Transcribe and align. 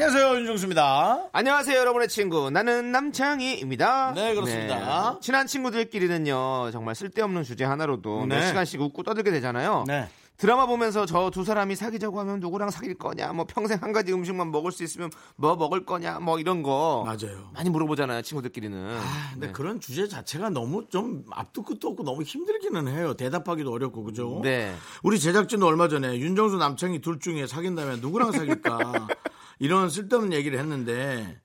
안녕하세요 0.00 0.36
윤정수입니다. 0.36 1.30
안녕하세요, 1.32 1.76
여러분의 1.76 2.06
친구. 2.06 2.50
나는 2.50 2.92
남창희입니다. 2.92 4.12
네, 4.14 4.32
그렇습니다. 4.32 5.14
네. 5.14 5.18
친한 5.20 5.48
친구들끼리는요, 5.48 6.70
정말 6.70 6.94
쓸데없는 6.94 7.42
주제 7.42 7.64
하나로도 7.64 8.26
몇 8.26 8.38
네. 8.38 8.46
시간씩 8.46 8.80
웃고 8.80 9.02
떠들게 9.02 9.32
되잖아요. 9.32 9.82
네. 9.88 10.08
드라마 10.36 10.66
보면서 10.66 11.04
저 11.04 11.30
두 11.30 11.42
사람이 11.42 11.74
사귀자고 11.74 12.20
하면 12.20 12.38
누구랑 12.38 12.70
사귈 12.70 12.94
거냐, 12.94 13.32
뭐 13.32 13.44
평생 13.48 13.78
한 13.82 13.90
가지 13.92 14.12
음식만 14.12 14.52
먹을 14.52 14.70
수 14.70 14.84
있으면 14.84 15.10
뭐 15.34 15.56
먹을 15.56 15.84
거냐, 15.84 16.20
뭐 16.20 16.38
이런 16.38 16.62
거. 16.62 17.02
맞아요. 17.04 17.50
많이 17.54 17.68
물어보잖아요, 17.68 18.22
친구들끼리는. 18.22 18.78
아, 19.00 19.30
근데 19.32 19.48
네. 19.48 19.52
그런 19.52 19.80
주제 19.80 20.06
자체가 20.06 20.50
너무 20.50 20.86
좀 20.88 21.24
앞도 21.32 21.64
끝도 21.64 21.88
없고 21.88 22.04
너무 22.04 22.22
힘들기는 22.22 22.86
해요. 22.86 23.14
대답하기도 23.14 23.72
어렵고 23.72 24.04
그죠? 24.04 24.38
네. 24.44 24.72
우리 25.02 25.18
제작진도 25.18 25.66
얼마 25.66 25.88
전에 25.88 26.16
윤정수 26.20 26.56
남창희 26.58 27.00
둘 27.00 27.18
중에 27.18 27.48
사귄다면 27.48 28.00
누구랑 28.00 28.30
사귈까 28.30 29.08
이런 29.58 29.90
쓸데없는 29.90 30.32
얘기를 30.32 30.58
했는데 30.58 31.40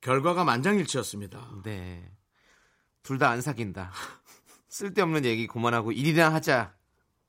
결과가 0.00 0.44
만장일치였습니다. 0.44 1.50
네. 1.64 2.10
둘 3.02 3.18
다 3.18 3.30
안 3.30 3.40
사귄다. 3.40 3.92
쓸데없는 4.68 5.24
얘기 5.24 5.46
그만하고 5.46 5.92
일이나 5.92 6.32
하자. 6.32 6.74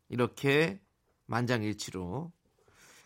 이렇게 0.09 0.81
만장일치로 1.27 2.31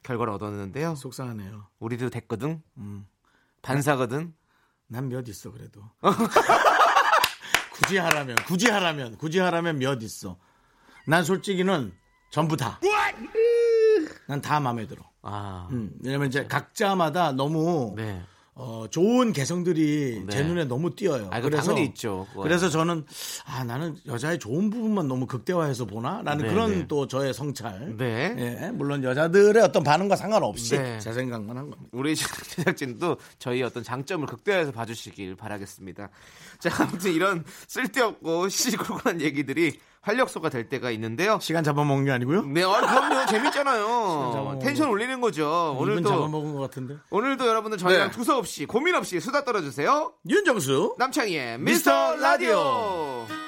결과를 0.03 0.33
얻었는데요. 0.33 0.95
속상하네요. 0.95 1.67
우리도 1.79 2.09
됐거든. 2.09 2.61
음. 2.77 3.07
반사거든. 3.61 4.33
난 4.87 5.09
몇 5.09 5.27
있어 5.27 5.51
그래도. 5.51 5.81
굳이 7.73 7.97
하라면 7.97 8.35
굳이 8.45 8.69
하라면 8.69 9.17
굳이 9.17 9.39
하라면 9.39 9.79
몇 9.79 10.01
있어. 10.03 10.37
난 11.07 11.23
솔직히는 11.23 11.91
전부 12.31 12.55
다. 12.55 12.79
난 14.27 14.41
다 14.41 14.59
마음에 14.59 14.85
들어. 14.87 15.03
아, 15.27 15.67
음, 15.71 15.91
왜냐면 16.03 16.27
이제 16.27 16.45
각자마다 16.45 17.31
너무 17.31 17.93
네. 17.97 18.21
어, 18.53 18.85
좋은 18.89 19.33
개성들이 19.33 20.23
네. 20.27 20.31
제 20.31 20.43
눈에 20.43 20.63
너무 20.63 20.95
띄어요. 20.95 21.29
아, 21.31 21.41
당연히 21.41 21.83
있죠. 21.87 22.25
그거야. 22.29 22.43
그래서 22.43 22.69
저는 22.69 23.03
아 23.43 23.65
나는 23.65 23.97
여자의 24.05 24.39
좋은 24.39 24.69
부분만 24.69 25.09
너무 25.09 25.25
극대화해서 25.25 25.85
보나라는 25.85 26.45
네, 26.45 26.53
그런 26.53 26.71
네. 26.71 26.85
또 26.87 27.05
저의 27.05 27.33
성찰. 27.33 27.97
네. 27.97 28.33
예, 28.37 28.71
물론 28.71 29.03
여자들의 29.03 29.61
어떤 29.61 29.83
반응과 29.83 30.15
상관없이 30.15 30.77
네. 30.77 30.99
제 30.99 31.11
생각만 31.11 31.57
한 31.57 31.69
겁니다. 31.69 31.89
우리 31.91 32.15
제작진도 32.15 33.17
저희 33.39 33.61
어떤 33.61 33.83
장점을 33.83 34.25
극대화해서 34.25 34.71
봐주시길 34.71 35.35
바라겠습니다. 35.35 36.09
자, 36.59 36.69
아무튼 36.81 37.11
이런 37.11 37.43
쓸데없고 37.67 38.47
시시콜콜한 38.47 39.19
얘기들이 39.19 39.79
활력소가 40.05 40.49
될 40.49 40.69
때가 40.69 40.91
있는데요. 40.91 41.39
시간 41.41 41.63
잡아먹는 41.63 42.05
게 42.05 42.11
아니고요. 42.11 42.43
네, 42.45 42.63
아, 42.63 42.79
그럼요. 42.79 43.25
재밌잖아요. 43.25 43.83
잡아먹는 44.33 44.59
텐션 44.59 44.89
올리는 44.89 45.19
거죠. 45.19 45.75
오늘도 45.79 45.81
오늘도 45.81 46.09
잡아먹은 46.09 46.53
것 46.53 46.59
같은데. 46.61 46.95
오늘도 47.09 47.47
여러분들 47.47 47.77
저희랑 47.79 48.11
네. 48.11 48.15
두서 48.15 48.37
없이 48.37 48.65
고민 48.65 48.95
없이 48.95 49.19
수다 49.19 49.43
떨어주세요. 49.43 50.13
윤정수 50.29 50.95
남창희의 50.99 51.59
미스터 51.59 52.11
미스터 52.11 52.21
라디오. 52.21 53.44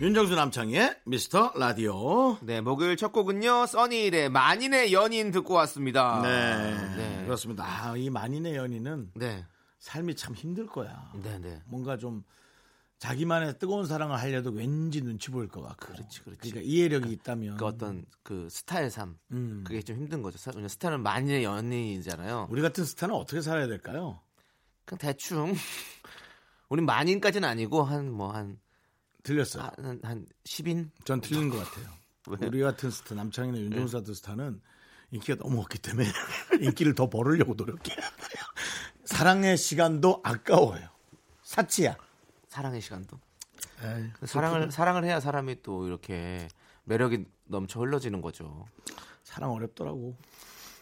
윤정수 0.00 0.36
남창의 0.36 0.96
미스터 1.06 1.52
라디오. 1.56 2.38
네, 2.42 2.60
목요일 2.60 2.96
첫 2.96 3.10
곡은요. 3.12 3.66
써니일의 3.66 4.28
만인의 4.30 4.92
연인 4.92 5.32
듣고 5.32 5.54
왔습니다. 5.54 6.22
네, 6.22 6.96
네. 6.96 7.24
그렇습니다. 7.24 7.64
아, 7.66 7.96
이 7.96 8.08
만인의 8.08 8.54
연인은 8.54 9.10
네. 9.16 9.44
삶이 9.80 10.14
참 10.14 10.34
힘들 10.34 10.66
거야. 10.66 11.10
네, 11.20 11.38
네. 11.40 11.60
뭔가 11.66 11.96
좀 11.96 12.22
자기만의 12.98 13.58
뜨거운 13.58 13.86
사랑을 13.86 14.18
하려도 14.20 14.50
왠지 14.50 15.00
눈치 15.02 15.32
보일 15.32 15.48
것 15.48 15.62
같고. 15.62 15.92
그렇지, 15.94 16.22
그렇지. 16.22 16.50
러니까 16.52 16.60
이해력이 16.62 17.10
있다면 17.14 17.56
그 17.56 17.66
어떤 17.66 18.04
그 18.22 18.48
스타의 18.50 18.90
삶. 18.92 19.16
음. 19.32 19.64
그게 19.66 19.82
좀 19.82 19.96
힘든 19.96 20.22
거죠. 20.22 20.38
사- 20.38 20.52
왜냐면 20.52 20.68
스타는 20.68 21.02
만인의 21.02 21.42
연인이잖아요. 21.42 22.46
우리 22.50 22.62
같은 22.62 22.84
스타는 22.84 23.14
어떻게 23.16 23.40
살아야 23.40 23.66
될까요? 23.66 24.20
그냥 24.84 24.98
대충. 25.00 25.54
우린 26.68 26.86
만인까지는 26.86 27.48
아니고 27.48 27.82
한 27.82 28.12
뭐한 28.12 28.58
들렸어요. 29.22 29.70
한, 29.76 30.00
한 30.02 30.26
10인? 30.44 30.90
전 31.04 31.20
틀린 31.20 31.50
것 31.50 31.58
같아요. 31.58 31.88
우리 32.48 32.60
같은 32.60 32.90
스타, 32.90 33.14
남창이나 33.14 33.58
윤종수 33.58 33.98
같은 33.98 34.14
스타는 34.14 34.60
인기가 35.10 35.36
너무 35.42 35.60
없기 35.60 35.78
때문에 35.78 36.06
인기를 36.60 36.94
더 36.94 37.08
벌으려고 37.08 37.54
노력해야 37.54 37.96
돼요. 37.96 38.42
사랑의 39.04 39.56
시간도 39.56 40.20
아까워요. 40.22 40.88
사치야. 41.42 41.96
사랑의 42.48 42.80
시간도. 42.80 43.18
에이, 43.82 44.10
사랑을 44.26 44.70
사랑을 44.70 45.04
해야 45.04 45.20
사람이 45.20 45.62
또 45.62 45.86
이렇게 45.86 46.48
매력이 46.84 47.24
넘쳐 47.46 47.80
흘러지는 47.80 48.20
거죠. 48.20 48.66
사랑 49.22 49.52
어렵더라고. 49.52 50.16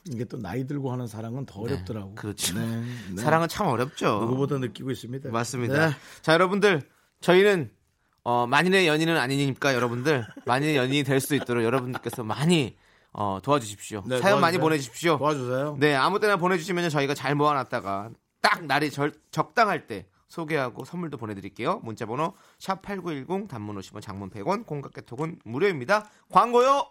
이게 0.09 0.25
또 0.25 0.39
나이 0.39 0.67
들고 0.67 0.93
하는 0.93 1.07
사랑은 1.07 1.47
더 1.47 1.61
어렵더라고. 1.61 2.15
그렇죠. 2.15 2.55
네, 2.59 2.85
네. 3.15 3.23
사랑은 3.23 3.49
참 3.49 3.67
어렵죠. 3.67 4.21
누구보다 4.21 4.59
느끼고 4.59 4.91
있습니다. 4.91 5.31
맞습니다. 5.31 5.89
네. 5.91 5.97
자, 6.23 6.33
여러분들 6.33 6.83
저희는 7.21 7.71
어, 8.29 8.45
만인의 8.49 8.89
연인은 8.89 9.17
아니니까 9.17 9.73
여러분들 9.73 10.27
만인의 10.47 10.75
연인이 10.77 11.05
될 11.05 11.21
수 11.21 11.37
있도록 11.37 11.63
여러분들께서 11.63 12.25
많이 12.25 12.77
어, 13.13 13.39
도와주십시오. 13.41 14.03
네, 14.05 14.19
사연 14.19 14.41
많이 14.41 14.59
도와주세요. 14.59 14.61
보내주십시오. 14.61 15.19
도와주세요. 15.19 15.77
네, 15.79 15.95
아무 15.95 16.19
때나 16.19 16.37
보내주시면 16.37 16.91
저희가 16.91 17.15
잘 17.15 17.37
모아놨다가 17.37 18.11
딱 18.43 18.65
날이 18.65 18.91
절, 18.91 19.13
적당할 19.31 19.87
때 19.87 20.07
소개하고 20.27 20.85
선물도 20.85 21.19
보내드릴게요. 21.19 21.79
문자번호 21.85 22.35
샵 22.59 22.83
8910 22.83 23.47
단문 23.47 23.79
50원 23.79 24.03
장문 24.03 24.31
100원 24.31 24.67
공각개톡은 24.67 25.39
무료입니다. 25.45 26.11
광고요. 26.33 26.85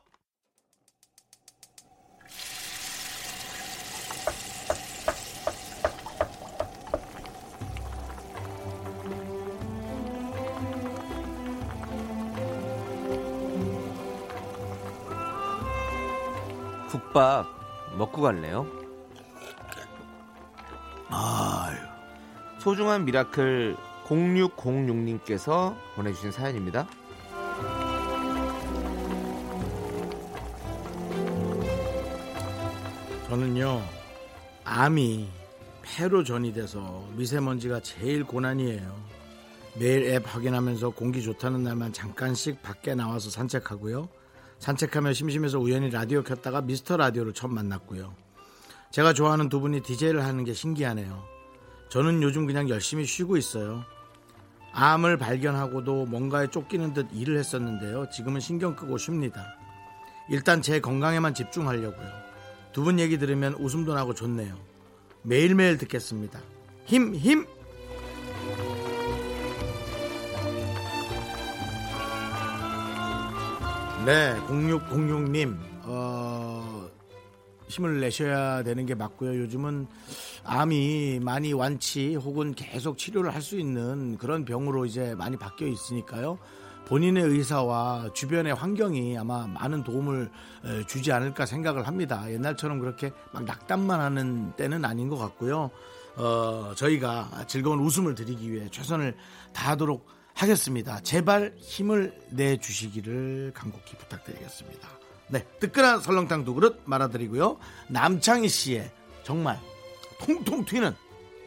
국밥 17.16 17.48
먹고 17.98 18.22
갈래요? 18.22 18.68
아유. 21.10 21.78
소중한 22.60 23.06
miracle 23.06 23.78
0606님께서 24.04 25.78
보내주신 25.96 26.32
사연입니다. 26.34 26.86
저는요 33.30 33.82
암이 34.66 35.30
폐로 35.84 36.26
전이 36.26 36.52
돼서 36.52 37.08
미세먼지가 37.16 37.80
제일 37.80 38.26
고난이에요. 38.26 38.94
매일 39.80 40.04
앱 40.14 40.24
확인하면서 40.28 40.90
공기 40.90 41.24
좋다는 41.24 41.64
날만 41.64 41.94
잠깐씩 41.94 42.62
밖에 42.62 42.94
나와서 42.94 43.30
산책하고요. 43.30 44.10
산책하며 44.66 45.14
심심해서 45.14 45.60
우연히 45.60 45.92
라디오 45.92 46.24
켰다가 46.24 46.60
미스터 46.60 46.98
라디오를 46.98 47.34
처음 47.34 47.54
만났고요. 47.54 48.16
제가 48.90 49.14
좋아하는 49.14 49.48
두 49.48 49.60
분이 49.60 49.82
DJ를 49.82 50.24
하는 50.26 50.44
게 50.44 50.54
신기하네요. 50.56 51.24
저는 51.90 52.24
요즘 52.24 52.48
그냥 52.48 52.68
열심히 52.70 53.06
쉬고 53.06 53.38
있어요. 53.38 53.84
암을 54.74 55.18
발견하고도 55.18 56.08
뭔가에 56.08 56.48
쫓기는 56.48 56.94
듯 56.96 57.08
일을 57.14 57.38
했었는데요. 57.38 58.10
지금은 58.10 58.40
신경 58.40 58.76
끄고 58.76 58.98
쉽니다. 58.98 59.46
일단 60.30 60.64
제 60.64 60.80
건강에만 60.80 61.36
집중하려고요. 61.36 62.26
두 62.74 62.84
분 62.84 63.00
얘기 63.00 63.20
들으면 63.20 63.54
웃음도 63.54 63.94
나고 63.94 64.16
좋네요. 64.16 64.58
매일매일 65.22 65.78
듣겠습니다. 65.78 66.40
힘, 66.86 67.14
힘! 67.16 67.46
네, 74.06 74.36
0606님, 74.48 75.58
어, 75.84 76.88
힘을 77.68 78.00
내셔야 78.00 78.62
되는 78.62 78.86
게 78.86 78.94
맞고요. 78.94 79.40
요즘은 79.42 79.88
암이 80.44 81.22
많이 81.24 81.54
완치 81.54 82.14
혹은 82.16 82.54
계속 82.54 82.98
치료를 83.00 83.34
할 83.34 83.42
수 83.42 83.58
있는 83.60 84.18
그런 84.18 84.46
병으로 84.46 84.86
이제 84.86 85.16
많이 85.16 85.38
바뀌어 85.38 85.68
있으니까요. 85.68 86.38
본인의 86.86 87.24
의사와 87.24 88.12
주변의 88.14 88.54
환경이 88.54 89.18
아마 89.18 89.48
많은 89.48 89.84
도움을 89.84 90.30
에, 90.66 90.86
주지 90.86 91.12
않을까 91.12 91.48
생각을 91.48 91.88
합니다. 91.88 92.32
옛날처럼 92.32 92.78
그렇게 92.80 93.12
막 93.32 93.44
낙담만 93.46 94.00
하는 94.00 94.52
때는 94.56 94.86
아닌 94.86 95.10
것 95.10 95.18
같고요. 95.18 95.72
어, 96.18 96.74
저희가 96.76 97.46
즐거운 97.48 97.80
웃음을 97.80 98.14
드리기 98.14 98.52
위해 98.52 98.68
최선을 98.70 99.16
다하도록 99.54 100.06
하겠습니다. 100.36 101.00
제발 101.02 101.54
힘을 101.58 102.14
내주시기를 102.30 103.54
간곡히 103.56 103.96
부탁드리겠습니다. 103.98 104.88
네, 105.30 105.44
뜨끈한 105.60 106.02
설렁탕 106.02 106.46
두 106.46 106.54
그릇 106.54 106.82
말아드리고요. 106.86 107.58
남창희 107.88 108.48
씨의 108.48 108.92
정말 109.24 109.60
통통 110.20 110.66
튀는 110.66 110.94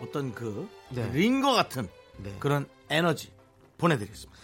어떤 0.01 0.35
그 0.35 0.69
네. 0.91 1.09
링거 1.13 1.53
같은 1.53 1.89
네. 2.17 2.35
그런 2.41 2.67
에너지 2.89 3.31
보내드리겠습니다. 3.77 4.39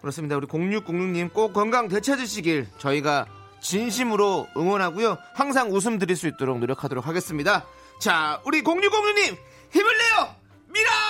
그렇습니다. 0.00 0.36
우리 0.36 0.46
0606님 0.46 1.32
꼭 1.32 1.52
건강 1.52 1.88
되찾으시길 1.88 2.66
저희가 2.78 3.26
진심으로 3.60 4.48
응원하고요. 4.56 5.18
항상 5.34 5.70
웃음 5.72 5.98
드릴 5.98 6.16
수 6.16 6.26
있도록 6.26 6.58
노력하도록 6.58 7.06
하겠습니다. 7.06 7.66
자, 8.00 8.40
우리 8.46 8.62
0606님 8.62 9.36
힘을 9.72 9.98
내요! 9.98 10.34
미라 10.68 11.09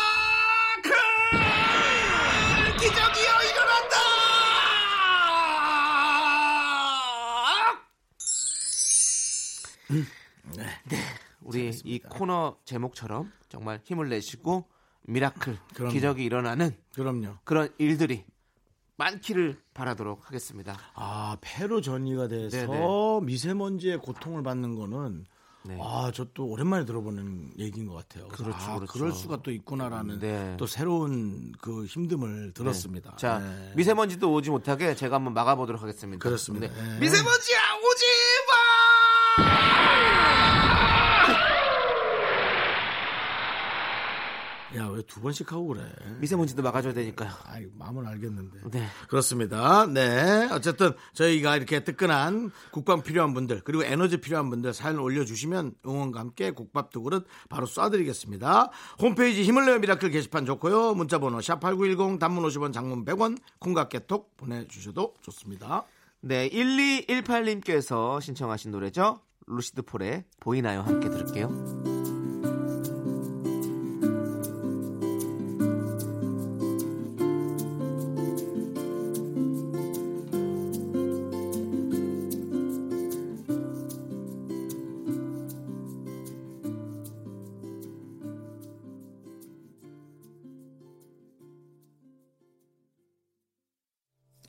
네. 10.57 10.97
우리 11.43 11.71
이 11.85 11.99
코너 12.01 12.57
제목처럼 12.65 13.33
정말 13.49 13.81
힘을 13.85 14.09
내시고 14.09 14.67
miracle, 15.03 15.59
그럼요. 15.75 15.93
기적이 15.93 16.25
일어나는 16.25 16.77
그럼요. 16.95 17.37
그런 17.45 17.73
일들이 17.79 18.25
많기를 18.97 19.59
바라도록 19.73 20.27
하겠습니다. 20.29 20.77
아, 20.95 21.37
폐로 21.41 21.81
전이가 21.81 22.29
돼서 22.29 22.57
네네. 22.67 22.81
미세먼지의 23.23 23.99
고통을 23.99 24.43
받는 24.43 24.75
거는 24.77 25.25
네. 25.63 25.79
아, 25.83 26.11
저 26.15 26.27
또 26.33 26.47
오랜만에 26.47 26.85
들어보는 26.87 27.53
얘기인 27.59 27.87
것 27.87 27.95
같아요. 27.95 28.29
그렇죠, 28.29 28.57
아, 28.59 28.75
그렇죠. 28.77 28.99
럴 28.99 29.13
수가 29.13 29.43
또 29.43 29.51
있구나라는 29.51 30.19
네. 30.19 30.55
또 30.59 30.67
새로운 30.67 31.53
그 31.61 31.85
힘듦을 31.85 32.55
들었습니다. 32.55 33.17
자, 33.17 33.39
네. 33.41 33.73
미세먼지도 33.77 34.33
오지 34.33 34.51
못하게 34.51 34.95
제가 34.95 35.17
한번 35.17 35.35
막아보도록 35.35 35.83
하겠습니다. 35.83 36.23
그렇습니다. 36.23 36.67
네. 36.69 36.73
네. 36.75 36.99
미세먼지야 37.01 37.59
오지 37.77 38.05
야, 44.77 44.87
왜 44.87 45.03
두 45.03 45.21
번씩 45.21 45.51
하고 45.51 45.67
그래? 45.69 45.83
미세먼지도 46.21 46.63
막아줘야 46.63 46.93
되니까요. 46.93 47.31
아이, 47.45 47.67
마음은 47.77 48.07
알겠는데. 48.07 48.59
네. 48.71 48.87
그렇습니다. 49.09 49.87
네. 49.87 50.49
어쨌든 50.53 50.93
저희가 51.15 51.57
이렇게 51.57 51.83
뜨끈한 51.83 52.53
국밥 52.71 53.03
필요한 53.03 53.35
분들 53.35 53.63
그리고 53.65 53.83
에너지 53.83 54.19
필요한 54.19 54.49
분들 54.49 54.73
사연을 54.73 55.01
올려주시면 55.01 55.75
응원과 55.85 56.21
함께 56.21 56.53
국밥 56.53 56.91
두 56.91 57.03
그릇 57.03 57.27
바로 57.49 57.67
쏴드리겠습니다. 57.67 58.71
홈페이지 59.01 59.43
힘을 59.43 59.67
내요 59.67 59.81
미라클 59.81 60.11
게시판 60.11 60.47
좋고요. 60.47 60.95
문자번호 60.95 61.39
샵8910 61.39 62.21
단문 62.21 62.45
50원 62.45 62.73
장문 62.73 63.05
100원 63.05 63.39
콩깍개톡 63.59 64.37
보내주셔도 64.37 65.15
좋습니다. 65.23 65.85
네, 66.21 66.49
1218님께서 66.51 68.21
신청하신 68.21 68.71
노래죠. 68.71 69.21
루시드 69.49 69.83
폴의 69.83 70.25
보이나요? 70.39 70.83
함께 70.83 71.09
들을게요. 71.09 71.90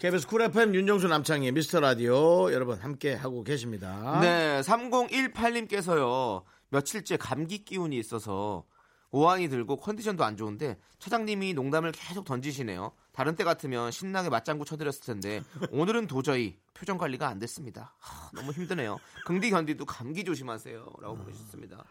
KBS 0.01 0.25
쿨 0.25 0.41
FM 0.41 0.73
윤정수 0.73 1.07
남창희 1.09 1.51
미스터 1.51 1.79
라디오 1.79 2.51
여러분 2.51 2.79
함께 2.79 3.13
하고 3.13 3.43
계십니다. 3.43 4.19
네, 4.19 4.59
3018님께서요. 4.61 6.41
며칠째 6.69 7.17
감기 7.17 7.63
기운이 7.63 7.99
있어서 7.99 8.63
오한이 9.11 9.47
들고 9.47 9.77
컨디션도 9.77 10.23
안 10.23 10.37
좋은데 10.37 10.79
차장님이 10.97 11.53
농담을 11.53 11.91
계속 11.91 12.25
던지시네요. 12.25 12.93
다른 13.11 13.35
때 13.35 13.43
같으면 13.43 13.91
신나게 13.91 14.29
맞장구 14.29 14.65
쳐드렸을 14.65 15.03
텐데 15.05 15.43
오늘은 15.69 16.07
도저히 16.07 16.57
표정 16.73 16.97
관리가 16.97 17.27
안 17.27 17.37
됐습니다. 17.37 17.93
하, 17.99 18.31
너무 18.31 18.53
힘드네요. 18.53 18.97
긍디 19.27 19.51
견디도 19.51 19.85
감기 19.85 20.23
조심하세요라고 20.23 21.15
보내주셨습니다. 21.15 21.83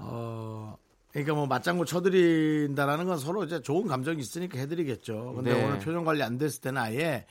어, 0.00 0.76
그러니까 1.12 1.32
뭐 1.32 1.46
맞장구 1.46 1.86
쳐드린다라는 1.86 3.06
건 3.06 3.16
서로 3.16 3.42
이제 3.44 3.62
좋은 3.62 3.86
감정이 3.86 4.20
있으니까 4.20 4.58
해드리겠죠. 4.58 5.32
근데 5.36 5.54
네. 5.54 5.64
오늘 5.64 5.78
표정 5.78 6.04
관리 6.04 6.22
안 6.22 6.36
됐을 6.36 6.60
때는 6.60 6.82
아예 6.82 7.24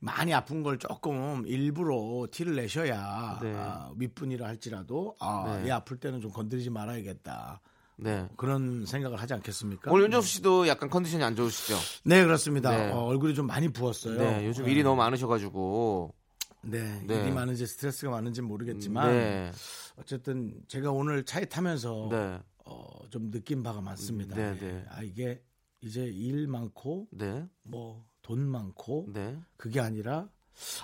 많이 0.00 0.32
아픈 0.34 0.62
걸 0.62 0.78
조금 0.78 1.46
일부러 1.46 2.26
티를 2.30 2.56
내셔야 2.56 3.38
네. 3.42 3.54
아, 3.54 3.90
윗분이라 3.96 4.46
할지라도 4.46 5.14
아, 5.20 5.60
네. 5.62 5.68
얘 5.68 5.70
아플 5.70 5.98
때는 5.98 6.20
좀 6.20 6.32
건드리지 6.32 6.70
말아야겠다. 6.70 7.60
네. 7.96 8.26
그런 8.36 8.86
생각을 8.86 9.20
하지 9.20 9.34
않겠습니까? 9.34 9.92
오늘 9.92 10.04
윤정수 10.04 10.28
씨도 10.28 10.68
약간 10.68 10.88
컨디션이 10.88 11.22
안 11.22 11.36
좋으시죠? 11.36 11.76
네 12.04 12.24
그렇습니다. 12.24 12.70
네. 12.70 12.90
어, 12.90 13.00
얼굴이 13.00 13.34
좀 13.34 13.46
많이 13.46 13.68
부었어요. 13.68 14.18
네, 14.18 14.46
요즘 14.46 14.66
일이 14.68 14.82
너무 14.82 14.96
많으셔가지고. 14.96 16.14
네, 16.62 17.02
네. 17.06 17.20
일이 17.20 17.30
많은지 17.30 17.66
스트레스가 17.66 18.10
많은지 18.10 18.40
모르겠지만 18.42 19.10
네. 19.10 19.52
어쨌든 19.96 20.54
제가 20.68 20.90
오늘 20.90 21.24
차에 21.24 21.44
타면서 21.44 22.08
네. 22.10 22.38
어, 22.64 22.86
좀 23.10 23.30
느낀 23.30 23.62
바가 23.62 23.82
많습니다. 23.82 24.34
네, 24.34 24.56
예. 24.62 24.66
네. 24.66 24.84
아 24.88 25.02
이게 25.02 25.42
이제 25.82 26.02
일 26.04 26.46
많고 26.48 27.08
네. 27.10 27.46
뭐 27.62 28.04
돈 28.30 28.46
많고 28.48 29.06
네. 29.12 29.36
그게 29.56 29.80
아니라 29.80 30.28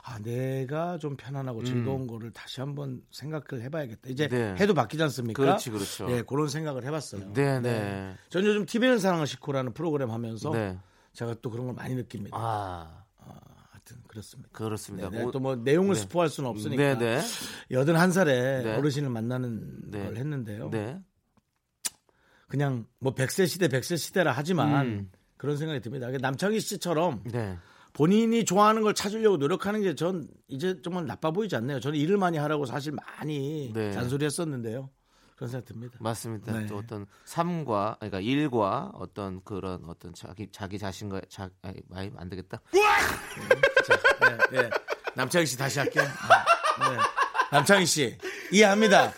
아 0.03 0.19
내가 0.19 0.99
좀 0.99 1.17
편안하고 1.17 1.63
즐거운 1.63 2.09
거를 2.09 2.33
다시 2.33 2.61
한번 2.61 3.03
생각을 3.13 3.63
해봐야겠다. 3.63 4.09
이제 4.09 4.25
음. 4.25 4.31
네. 4.31 4.55
해도 4.59 4.75
바뀌지 4.75 5.01
않습니까? 5.05 5.41
그렇지, 5.41 5.71
그렇죠. 5.71 6.11
예, 6.11 6.23
그런 6.23 6.49
생각을 6.49 6.85
해봤어요. 6.85 7.33
네, 7.35 7.61
네. 7.61 8.17
전 8.31 8.45
요즘 8.45 8.67
TV는 8.67 8.99
사랑을 8.99 9.29
싣고라는 9.29 9.75
프로그램 9.75 10.11
하면서 10.11 10.51
네. 10.51 10.77
제가 11.13 11.35
또 11.41 11.51
그런 11.51 11.67
걸 11.67 11.75
많이 11.77 11.95
느낍니다. 11.95 12.37
아, 12.37 13.05
하여튼 13.71 13.99
그렇습니다. 14.09 14.51
그렇습니다. 14.53 15.11
네, 15.11 15.23
오- 15.23 15.31
또뭐 15.31 15.57
내용을 15.57 15.95
네. 15.95 16.01
스포할 16.01 16.29
수는 16.29 16.51
없으니까 16.51 16.83
네, 16.83 16.99
네. 16.99 17.23
여든 17.71 17.95
한 17.95 18.11
살에 18.11 18.65
네. 18.65 18.75
어르신을 18.77 19.09
만나는 19.11 19.91
네. 19.93 20.03
걸 20.05 20.17
했는데요. 20.17 20.71
네. 20.71 20.99
그냥 22.49 22.87
뭐 22.99 23.15
100세 23.15 23.47
시대 23.47 23.69
100세 23.69 23.99
시대라 23.99 24.33
하지만 24.33 24.87
음. 24.87 25.11
그런 25.37 25.57
생각이 25.57 25.81
듭니다. 25.81 26.09
남창희 26.11 26.61
씨처럼 26.61 27.23
네. 27.25 27.59
본인이 27.93 28.45
좋아하는 28.45 28.83
걸 28.83 28.95
찾으려고 28.95 29.37
노력하는 29.39 29.83
게 29.83 29.95
전 29.95 30.29
이제 30.49 30.81
정말 30.83 31.07
나빠 31.07 31.31
보이지 31.31 31.57
않네요. 31.57 31.81
저는 31.81 31.99
일을 31.99 32.19
많이 32.19 32.37
하라고 32.39 32.67
사실 32.67 32.93
많이 32.93 33.71
네. 33.73 33.93
잔소리했었는데요. 33.93 34.91
그런 35.37 35.51
생각 35.51 35.67
듭니다. 35.67 35.99
맞습니다. 36.01 36.53
네. 36.59 36.67
또 36.67 36.79
어떤 36.79 37.07
삶과 37.27 37.97
그러니까 38.01 38.21
일과 38.21 38.91
어떤 38.95 39.43
그런 39.45 39.85
어떤 39.87 40.15
자기 40.15 40.49
자기 40.51 40.79
자신과 40.79 41.21
자 41.29 41.51
아니 41.63 41.81
아이, 41.95 42.11
안 42.17 42.29
되겠다. 42.31 42.61
자, 43.87 44.39
네, 44.51 44.63
네. 44.63 44.71
남창희 45.15 45.45
씨 45.47 45.59
다시 45.59 45.79
할게요. 45.79 46.05
아, 46.05 46.91
네. 46.91 46.97
남창희 47.53 47.85
씨 47.87 48.17
이해합니다. 48.53 49.13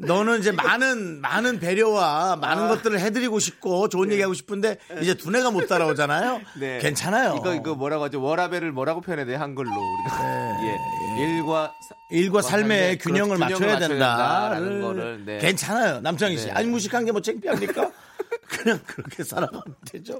너는 0.00 0.38
이제 0.38 0.52
많은 0.52 1.20
많은 1.20 1.58
배려와 1.58 2.36
많은 2.36 2.64
아. 2.64 2.68
것들을 2.68 3.00
해드리고 3.00 3.40
싶고 3.40 3.88
좋은 3.88 4.12
얘기하고 4.12 4.32
싶은데 4.32 4.78
이제 5.02 5.14
두뇌가 5.14 5.50
못 5.50 5.66
따라오잖아요. 5.66 6.40
네. 6.60 6.78
괜찮아요. 6.78 7.34
이거 7.38 7.52
이거 7.54 7.74
뭐라고 7.74 8.04
하죠? 8.04 8.22
워라벨을 8.22 8.70
뭐라고 8.70 9.00
표현해야 9.00 9.26
돼 9.26 9.34
한글로 9.34 9.68
우리가. 9.68 10.58
예. 10.62 11.22
일과 11.24 11.72
사- 11.88 11.94
일과 12.10 12.42
삶의 12.42 12.68
삶의 12.68 12.98
균형을 12.98 13.36
그렇죠. 13.38 13.54
맞춰야 13.54 13.58
균형을 13.74 13.88
된다라는 13.88 14.60
된다라는 14.68 14.82
거를, 14.82 15.24
네. 15.26 15.38
괜찮아요. 15.38 16.00
남창희 16.00 16.38
씨. 16.38 16.46
네. 16.46 16.52
아니 16.52 16.68
무식한 16.68 17.04
게 17.04 17.10
뭐 17.10 17.20
창피합니까? 17.20 17.90
그냥 18.48 18.80
그렇게 18.86 19.22
살아가면 19.22 19.62
되죠. 19.86 20.18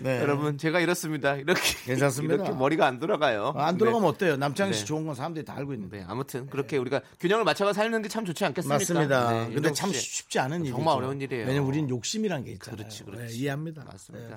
네. 0.00 0.20
여러분 0.20 0.58
제가 0.58 0.80
이렇습니다. 0.80 1.34
이렇게 1.36 1.60
괜찮습니다. 1.84 2.34
이렇게 2.34 2.52
머리가 2.52 2.86
안 2.86 2.98
돌아가요. 2.98 3.54
안 3.56 3.78
돌아가면 3.78 4.08
어때요? 4.08 4.36
남창희 4.36 4.74
씨 4.74 4.80
네. 4.80 4.86
좋은 4.86 5.06
건 5.06 5.14
사람들이 5.14 5.44
다 5.44 5.54
알고 5.56 5.72
있는데. 5.74 5.98
네, 5.98 6.04
아무튼 6.06 6.46
그렇게 6.48 6.76
우리가 6.76 7.00
균형을 7.18 7.44
맞춰가 7.44 7.72
살는 7.72 8.02
게 8.02 8.10
참 8.10 8.24
좋지 8.24 8.44
않겠습니까? 8.44 8.74
맞습니다. 8.74 9.30
네, 9.46 9.54
근데 9.54 9.72
참 9.72 9.92
씨. 9.92 10.00
쉽지 10.00 10.38
않은 10.40 10.60
일이죠. 10.62 10.76
정말 10.76 10.96
어려운 10.96 11.20
일이에요. 11.20 11.46
왜냐면 11.46 11.68
우린 11.68 11.88
욕심이란 11.88 12.44
게 12.44 12.52
있잖아요. 12.52 12.76
그렇지, 12.76 13.04
그렇지. 13.04 13.24
네, 13.24 13.38
이해합니다. 13.38 13.84
맞습니다. 13.84 14.28
네. 14.28 14.36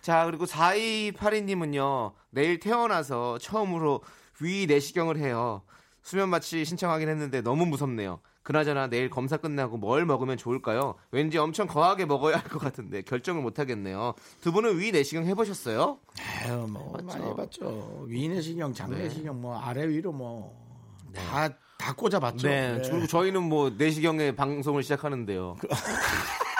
자, 0.00 0.24
그리고 0.24 0.46
4282님은요, 0.46 2.12
내일 2.30 2.60
태어나서 2.60 3.38
처음으로 3.38 4.02
위 4.40 4.66
내시경을 4.66 5.18
해요. 5.18 5.62
수면 6.02 6.28
마취 6.28 6.64
신청하긴 6.64 7.08
했는데 7.08 7.42
너무 7.42 7.66
무섭네요. 7.66 8.20
그나저나 8.48 8.86
내일 8.86 9.10
검사 9.10 9.36
끝나고 9.36 9.76
뭘 9.76 10.06
먹으면 10.06 10.38
좋을까요? 10.38 10.94
왠지 11.10 11.36
엄청 11.36 11.66
거하게 11.66 12.06
먹어야 12.06 12.36
할 12.38 12.44
것 12.48 12.58
같은데 12.58 13.02
결정을 13.02 13.42
못 13.42 13.58
하겠네요. 13.58 14.14
두 14.40 14.52
분은 14.52 14.78
위 14.78 14.90
내시경 14.90 15.26
해보셨어요? 15.26 15.98
아유, 16.46 16.66
뭐 16.66 16.96
많이 17.02 17.26
해봤죠. 17.26 18.06
위 18.08 18.26
내시경, 18.26 18.72
장 18.72 18.90
내시경, 18.90 19.38
뭐 19.42 19.54
아래 19.60 19.86
위로 19.86 20.12
뭐다다 20.12 21.58
꽂아봤죠. 21.94 22.48
네. 22.48 22.80
그리고 22.82 23.06
저희는 23.06 23.42
뭐 23.42 23.68
내시경에 23.76 24.34
방송을 24.34 24.82
시작하는데요. 24.82 25.56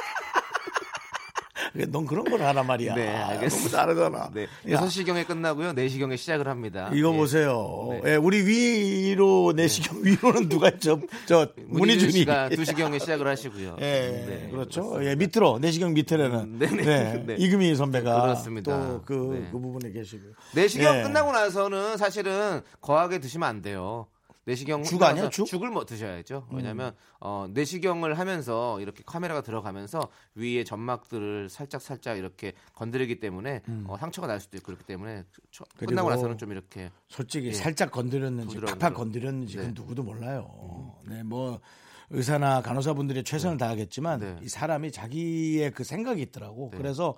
넌 1.88 2.06
그런 2.06 2.24
걸 2.24 2.42
하란 2.42 2.66
말이야. 2.66 2.94
네, 2.94 3.08
알겠습니다. 3.08 3.86
너무 3.86 3.94
다르잖아. 3.98 4.30
네. 4.32 4.46
야, 4.72 4.80
6시경에 4.80 5.26
끝나고요. 5.26 5.72
내시경에 5.72 6.16
시작을 6.16 6.48
합니다. 6.48 6.90
이거 6.92 7.12
예. 7.12 7.16
보세요. 7.16 7.88
네. 8.04 8.12
예, 8.12 8.16
우리 8.16 8.42
위로 8.46 9.52
내시경 9.54 10.02
위로는 10.04 10.48
누가 10.48 10.68
있죠? 10.70 11.00
저 11.26 11.48
문희준 11.66 11.78
문희준이. 11.78 12.12
씨가 12.12 12.48
2시경에 12.50 13.00
시작을 13.00 13.26
하시고요. 13.26 13.76
예, 13.80 13.84
네, 13.84 14.48
그렇죠. 14.50 14.82
그렇습니다. 14.82 15.10
예, 15.10 15.14
밑으로 15.16 15.58
내시경 15.58 15.94
밑으로는 15.94 16.38
음, 16.40 16.58
네네. 16.58 16.82
네, 16.84 17.24
네. 17.26 17.36
이금희 17.38 17.74
선배가 17.74 18.22
그렇습니다. 18.22 18.72
또그 19.04 19.12
네. 19.34 19.48
그 19.52 19.58
부분에 19.60 19.92
계시고요. 19.92 20.32
내시경 20.54 20.98
예. 20.98 21.02
끝나고 21.02 21.32
나서는 21.32 21.96
사실은 21.96 22.60
거하게 22.80 23.18
드시면 23.18 23.48
안 23.48 23.62
돼요. 23.62 24.06
내시경 24.48 24.82
죽 24.82 25.02
아니야, 25.02 25.28
죽? 25.28 25.44
죽을 25.46 25.68
뭐 25.70 25.84
드셔야죠. 25.84 26.46
왜냐하면 26.50 26.94
어, 27.20 27.46
내시경을 27.52 28.18
하면서 28.18 28.80
이렇게 28.80 29.02
카메라가 29.04 29.42
들어가면서 29.42 30.08
위에 30.36 30.64
점막들을 30.64 31.50
살짝 31.50 31.82
살짝 31.82 32.16
이렇게 32.16 32.54
건드리기 32.74 33.20
때문에 33.20 33.60
어, 33.86 33.96
상처가 34.00 34.26
날 34.26 34.40
수도 34.40 34.56
있고 34.56 34.66
그렇기 34.68 34.84
때문에 34.84 35.24
저- 35.50 35.64
그리고 35.76 35.90
끝나고 35.90 36.08
나서는 36.10 36.38
좀 36.38 36.50
이렇게 36.52 36.90
솔직히 37.08 37.48
예. 37.48 37.52
살짝 37.52 37.90
건드렸는지 37.90 38.54
부드러운 38.54 38.78
팍팍 38.78 38.94
거. 38.94 39.02
건드렸는지 39.02 39.56
네. 39.56 39.60
그건 39.64 39.74
누구도 39.74 40.02
몰라요. 40.02 40.94
네, 41.06 41.22
뭐 41.22 41.60
의사나 42.08 42.62
간호사분들이 42.62 43.24
최선을 43.24 43.58
다하겠지만 43.58 44.20
네. 44.20 44.36
이 44.40 44.48
사람이 44.48 44.92
자기의 44.92 45.72
그 45.72 45.84
생각이 45.84 46.22
있더라고. 46.22 46.70
네. 46.72 46.78
그래서 46.78 47.14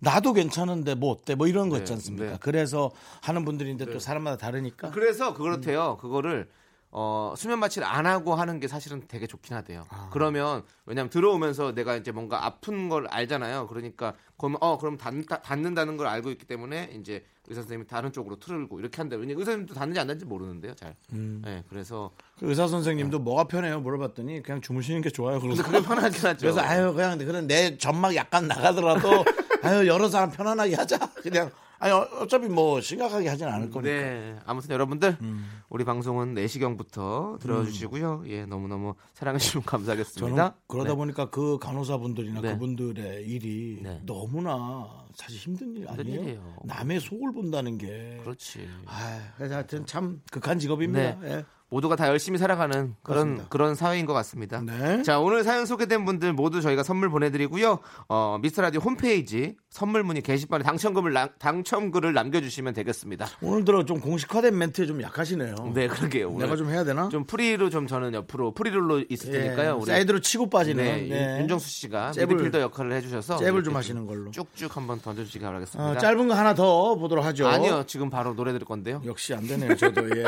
나도 0.00 0.34
괜찮은데 0.34 0.96
뭐 0.96 1.12
어때 1.12 1.34
뭐 1.34 1.46
이런 1.46 1.70
거 1.70 1.76
네, 1.76 1.80
있지 1.82 1.94
않습니까? 1.94 2.32
네. 2.32 2.36
그래서 2.40 2.90
하는 3.22 3.46
분들인데 3.46 3.86
또 3.86 3.98
사람마다 3.98 4.36
다르니까. 4.36 4.90
그래서 4.90 5.32
그렇대요. 5.32 5.96
그거를 5.96 6.50
어, 6.96 7.34
수면 7.36 7.58
마취를 7.58 7.88
안 7.88 8.06
하고 8.06 8.36
하는 8.36 8.60
게 8.60 8.68
사실은 8.68 9.02
되게 9.08 9.26
좋긴 9.26 9.56
하대요. 9.56 9.84
아. 9.90 10.10
그러면 10.12 10.62
왜냐면 10.86 11.10
들어오면서 11.10 11.74
내가 11.74 11.96
이제 11.96 12.12
뭔가 12.12 12.46
아픈 12.46 12.88
걸 12.88 13.08
알잖아요. 13.08 13.66
그러니까 13.66 14.14
그러면 14.38 14.58
어 14.60 14.78
그럼 14.78 14.96
닿는다, 14.96 15.42
닿는다는 15.42 15.96
걸 15.96 16.06
알고 16.06 16.30
있기 16.30 16.46
때문에 16.46 16.90
이제 16.94 17.24
의사 17.48 17.62
선생님이 17.62 17.88
다른 17.88 18.12
쪽으로 18.12 18.38
틀고 18.38 18.78
이렇게 18.78 18.98
한다. 18.98 19.16
왜냐 19.16 19.32
의사 19.32 19.46
선생님도 19.46 19.74
닿는지 19.74 19.98
안 19.98 20.06
닿는지 20.06 20.24
모르는데요. 20.24 20.74
잘. 20.76 20.94
음. 21.12 21.42
네, 21.44 21.64
그래서 21.68 22.12
그 22.38 22.48
의사 22.48 22.68
선생님도 22.68 23.18
뭐가 23.18 23.48
편해요 23.48 23.80
물어봤더니 23.80 24.44
그냥 24.44 24.60
주무시는 24.60 25.02
게 25.02 25.10
좋아요. 25.10 25.40
그래서 25.40 25.64
그게 25.64 25.82
편하긴 25.82 26.24
하죠. 26.24 26.38
그래서 26.38 26.60
아유 26.60 26.94
그냥 26.94 27.18
그런 27.18 27.48
내 27.48 27.76
점막 27.76 28.14
약간 28.14 28.46
나가더라도 28.46 29.24
아유 29.62 29.88
여러 29.88 30.08
사람 30.08 30.30
편안하게 30.30 30.76
하자. 30.76 30.98
그냥 31.22 31.50
아니 31.84 31.92
어- 31.92 32.08
어차피 32.20 32.48
뭐 32.48 32.80
심각하게 32.80 33.28
하진 33.28 33.46
않을 33.46 33.68
거니까. 33.68 33.82
네, 33.82 34.36
아무튼 34.46 34.70
여러분들 34.70 35.18
음. 35.20 35.44
우리 35.68 35.84
방송은 35.84 36.32
내시경부터 36.32 37.36
들어주시고요. 37.42 38.22
예, 38.28 38.46
너무 38.46 38.68
너무 38.68 38.94
사랑해 39.12 39.38
주시면 39.38 39.64
감사하겠습니다. 39.66 40.56
그러다 40.66 40.90
네. 40.90 40.96
보니까 40.96 41.28
그 41.28 41.58
간호사분들이나 41.58 42.40
네. 42.40 42.52
그분들의 42.54 43.26
일이 43.26 43.80
네. 43.82 44.00
너무나 44.06 45.04
사실 45.14 45.38
힘든 45.38 45.76
일 45.76 45.86
아니에요? 45.86 46.20
일이에요. 46.22 46.56
남의 46.64 47.00
속을 47.00 47.34
본다는 47.34 47.76
게. 47.76 48.18
그렇지. 48.24 48.66
아, 48.86 49.20
그래서 49.36 49.56
하여튼 49.56 49.84
참 49.84 50.22
극한 50.32 50.58
직업입니다. 50.58 51.18
네. 51.20 51.30
예. 51.32 51.44
모두가 51.70 51.96
다 51.96 52.06
열심히 52.08 52.38
살아가는 52.38 52.94
그런 53.02 53.28
맞습니다. 53.30 53.48
그런 53.48 53.74
사회인 53.74 54.06
것 54.06 54.12
같습니다. 54.12 54.60
네. 54.62 55.02
자 55.02 55.18
오늘 55.18 55.42
사연 55.42 55.66
소개된 55.66 56.04
분들 56.04 56.32
모두 56.32 56.60
저희가 56.60 56.82
선물 56.84 57.10
보내드리고요. 57.10 57.80
어, 58.08 58.38
미스터 58.40 58.62
라디오 58.62 58.80
홈페이지 58.80 59.56
선물 59.74 60.04
문의 60.04 60.22
게시판에 60.22 60.62
당첨금을 60.62 61.12
남- 61.12 61.30
당첨글을 61.36 62.12
남겨주시면 62.12 62.74
되겠습니다. 62.74 63.26
오늘 63.42 63.64
들어 63.64 63.84
좀 63.84 63.98
공식화된 63.98 64.56
멘트에 64.56 64.86
좀 64.86 65.02
약하시네요. 65.02 65.56
네 65.74 65.88
그러게요. 65.88 66.28
오늘 66.30 66.46
내가 66.46 66.54
좀 66.54 66.70
해야 66.70 66.84
되나? 66.84 67.08
좀 67.08 67.24
free로 67.24 67.70
좀 67.70 67.88
저는 67.88 68.14
옆으로 68.14 68.54
free 68.54 68.75
role로 68.75 69.06
있을 69.08 69.34
예, 69.34 69.40
테니까요. 69.40 69.78
우리 69.78 69.86
사이드로 69.86 70.20
치고 70.20 70.48
빠지는 70.48 70.84
네, 70.84 71.08
네. 71.08 71.40
윤정수 71.40 71.68
씨가 71.68 72.12
미드필더 72.16 72.60
역할을 72.60 72.92
해주셔서 72.92 73.38
잽을 73.38 73.64
좀 73.64 73.74
하시는 73.74 74.06
걸로. 74.06 74.30
쭉쭉 74.30 74.76
한번 74.76 75.00
던져주시기 75.00 75.44
바라겠습니다. 75.44 75.90
어, 75.90 75.98
짧은 75.98 76.28
거 76.28 76.34
하나 76.34 76.54
더 76.54 76.94
보도록 76.94 77.24
하죠. 77.24 77.48
아니요 77.48 77.82
지금 77.88 78.10
바로 78.10 78.36
노래 78.36 78.52
들을 78.52 78.64
건데요. 78.64 79.02
역시 79.04 79.34
안 79.34 79.44
되네요. 79.44 79.74
저도 79.74 80.08
예, 80.16 80.20
예 80.20 80.26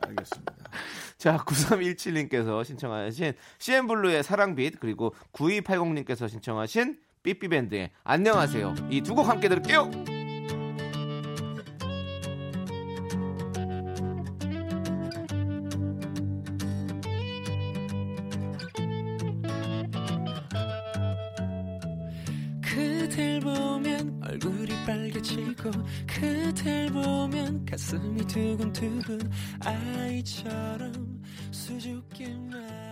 알겠습니다. 0.00 0.54
자, 1.18 1.36
9317님께서 1.36 2.64
신청하신 2.64 3.34
CN블루의 3.58 4.22
사랑빛 4.22 4.80
그리고 4.80 5.14
9280님께서 5.34 6.26
신청하신 6.26 6.96
삐삐밴드의 7.22 7.90
안녕하세요. 8.04 8.74
이 8.90 9.00
두 9.02 9.14
곡 9.14 9.28
함께 9.28 9.48
들을게요. 9.48 9.90
그댈 22.60 23.40
보면 23.40 24.20
얼굴이 24.24 24.68
빨개지고 24.86 25.70
그댈 26.06 26.90
보면 26.90 27.64
가슴이 27.66 28.24
두근두근 28.26 29.30
아이처럼 29.60 30.92
수줍기만 31.50 32.91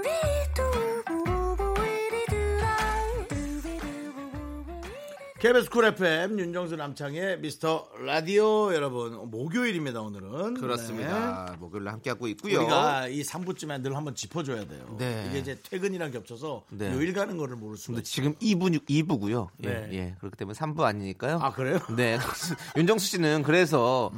KBS 5.41 5.71
쿨 5.71 5.85
FM 5.85 6.37
윤정수 6.39 6.75
남창희 6.75 7.39
미스터 7.39 7.87
라디오 8.05 8.71
여러분 8.75 9.27
목요일입니다 9.31 9.99
오늘은 9.99 10.53
그렇습니다. 10.53 11.55
목요일 11.59 11.85
날 11.85 11.93
함께하고 11.95 12.25
네. 12.25 12.31
있고요. 12.33 12.59
우리가 12.59 13.07
이 13.07 13.23
3부쯤에 13.23 13.81
늘 13.81 13.95
한번 13.95 14.13
짚어줘야 14.13 14.67
돼요. 14.67 14.95
네. 14.99 15.25
이게 15.31 15.39
이제 15.39 15.57
퇴근이랑 15.67 16.11
겹쳐서 16.11 16.65
네. 16.69 16.93
요일 16.93 17.13
가는 17.13 17.37
거를 17.37 17.55
모를 17.55 17.75
수가 17.75 17.95
근데 17.95 18.01
있어요. 18.01 18.03
지금 18.03 18.35
2부 18.35 18.87
2부고요. 18.87 19.47
예, 19.63 19.67
네. 19.67 19.89
예. 19.93 20.15
그렇기 20.19 20.37
때문에 20.37 20.55
3부 20.55 20.81
아니니까요. 20.81 21.39
아 21.41 21.51
그래요? 21.51 21.79
네. 21.97 22.19
윤정수 22.77 23.07
씨는 23.07 23.41
그래서 23.41 24.11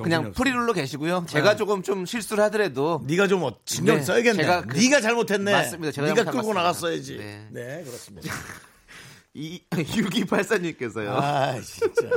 그냥 0.00 0.22
정신이 0.22 0.34
프리롤로 0.34 0.72
계시고요. 0.72 1.24
제가 1.28 1.50
네. 1.50 1.56
조금 1.56 1.82
좀 1.82 2.06
실수를 2.06 2.44
하더라도 2.44 3.02
네가 3.08 3.26
좀 3.26 3.42
어- 3.42 3.56
신경 3.64 3.96
네, 3.96 4.02
써야겠네. 4.04 4.40
제가 4.40 4.62
그- 4.66 4.76
네가 4.78 5.00
잘못했네. 5.00 5.50
맞습니다. 5.50 5.90
제가 5.90 6.14
네가 6.14 6.30
끌고. 6.30 6.54
나갔어야지. 6.54 7.16
네. 7.16 7.48
네, 7.50 7.82
그렇습니다. 7.84 8.32
이 9.34 9.62
6284님께서요. 9.70 11.08
아 11.10 11.60
진짜. 11.60 12.08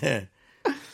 네. 0.00 0.28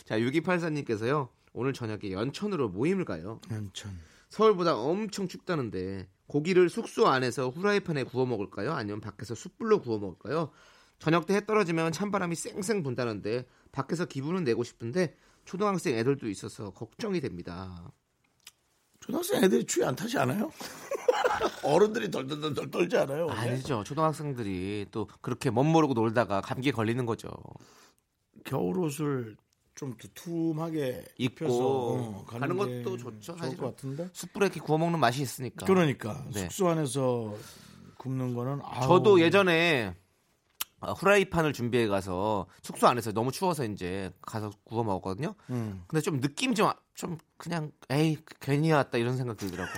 자, 0.04 0.18
6284님께서요. 0.18 1.28
오늘 1.52 1.72
저녁에 1.72 2.10
연천으로 2.12 2.68
모임을 2.68 3.04
가요. 3.04 3.40
연천. 3.50 3.96
서울보다 4.28 4.76
엄청 4.76 5.28
춥다는데 5.28 6.08
고기를 6.26 6.68
숙소 6.68 7.06
안에서 7.08 7.48
후라이팬에 7.50 8.04
구워 8.04 8.26
먹을까요? 8.26 8.72
아니면 8.72 9.00
밖에서 9.00 9.34
숯불로 9.34 9.80
구워 9.80 9.98
먹을까요? 9.98 10.50
저녁 10.98 11.26
때 11.26 11.34
해 11.34 11.44
떨어지면 11.44 11.92
찬바람이 11.92 12.34
쌩쌩 12.34 12.82
분다는데 12.82 13.46
밖에서 13.72 14.04
기분은 14.06 14.44
내고 14.44 14.64
싶은데 14.64 15.16
초등학생 15.44 15.96
애들도 15.98 16.28
있어서 16.28 16.70
걱정이 16.70 17.20
됩니다. 17.20 17.92
초등학생 19.04 19.44
애들이 19.44 19.66
추위 19.66 19.84
안 19.84 19.94
타지 19.94 20.16
않아요? 20.16 20.50
어른들이 21.62 22.10
덜덜덜 22.10 22.70
떨지 22.70 22.96
않아요? 22.96 23.28
아니죠. 23.28 23.84
초등학생들이 23.84 24.86
또 24.90 25.06
그렇게 25.20 25.50
멋모르고 25.50 25.92
놀다가 25.92 26.40
감기에 26.40 26.72
걸리는 26.72 27.04
거죠. 27.04 27.28
겨울 28.46 28.78
옷을 28.78 29.36
좀 29.74 29.94
두툼하게 29.98 31.04
입고 31.18 31.46
어, 31.46 32.24
가는 32.26 32.48
게 32.48 32.82
것도 32.82 32.96
좋죠, 32.96 33.36
좋을. 33.36 33.56
것 33.58 33.66
같은데. 33.76 34.08
숯불에 34.14 34.46
이렇게 34.46 34.60
구워 34.60 34.78
먹는 34.78 34.98
맛이 34.98 35.20
있으니까. 35.20 35.66
그러니까 35.66 36.24
네. 36.32 36.40
숙소 36.40 36.68
안에서 36.68 37.36
굽는 37.98 38.32
거는 38.34 38.60
아우, 38.62 38.88
저도 38.88 39.20
예전에 39.20 39.94
어, 40.80 40.92
후라이판을 40.92 41.52
준비해 41.52 41.86
가서 41.88 42.46
숙소 42.62 42.86
안에서 42.86 43.12
너무 43.12 43.32
추워서 43.32 43.66
이제 43.66 44.10
가서 44.22 44.50
구워 44.64 44.82
먹었거든요. 44.82 45.34
음. 45.50 45.84
근데 45.88 46.00
좀 46.00 46.22
느낌 46.22 46.54
좀 46.54 46.70
좀 46.94 47.18
그냥 47.36 47.72
에이 47.90 48.18
괜히 48.40 48.72
왔다 48.72 48.98
이런 48.98 49.16
생각 49.16 49.36
들더라고. 49.36 49.70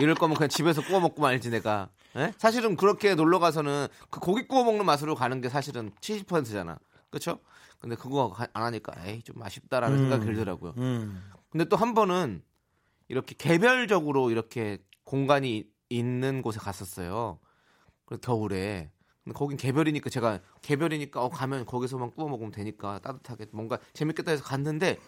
이럴 0.00 0.14
거면 0.14 0.36
그냥 0.36 0.48
집에서 0.48 0.82
구워 0.82 1.00
먹고 1.00 1.22
말지 1.22 1.50
내가. 1.50 1.88
예? 2.16 2.32
사실은 2.38 2.76
그렇게 2.76 3.14
놀러 3.14 3.38
가서는 3.38 3.88
그 4.10 4.20
고기 4.20 4.46
구워 4.46 4.64
먹는 4.64 4.84
맛으로 4.84 5.14
가는 5.14 5.40
게 5.40 5.48
사실은 5.48 5.90
70%잖아. 6.00 6.78
그렇죠? 7.10 7.38
근데 7.80 7.94
그거 7.96 8.30
가- 8.30 8.48
안 8.52 8.62
하니까 8.64 8.92
에이 9.06 9.22
좀 9.22 9.40
아쉽다라는 9.42 9.98
생각이 9.98 10.24
들더라고요. 10.24 10.74
음. 10.78 11.22
근데 11.50 11.64
또 11.66 11.76
한 11.76 11.94
번은 11.94 12.42
이렇게 13.08 13.34
개별적으로 13.38 14.30
이렇게 14.30 14.78
공간이 15.04 15.64
있는 15.88 16.42
곳에 16.42 16.58
갔었어요. 16.58 17.38
그 18.04 18.18
겨울에. 18.18 18.90
근데 19.24 19.36
거긴 19.38 19.56
개별이니까 19.56 20.10
제가 20.10 20.40
개별이니까 20.62 21.22
어 21.22 21.28
가면 21.28 21.66
거기서만 21.66 22.10
구워 22.10 22.28
먹으면 22.28 22.50
되니까 22.52 22.98
따뜻하게 23.00 23.46
뭔가 23.52 23.78
재밌겠다 23.94 24.32
해서 24.32 24.42
갔는데 24.44 24.98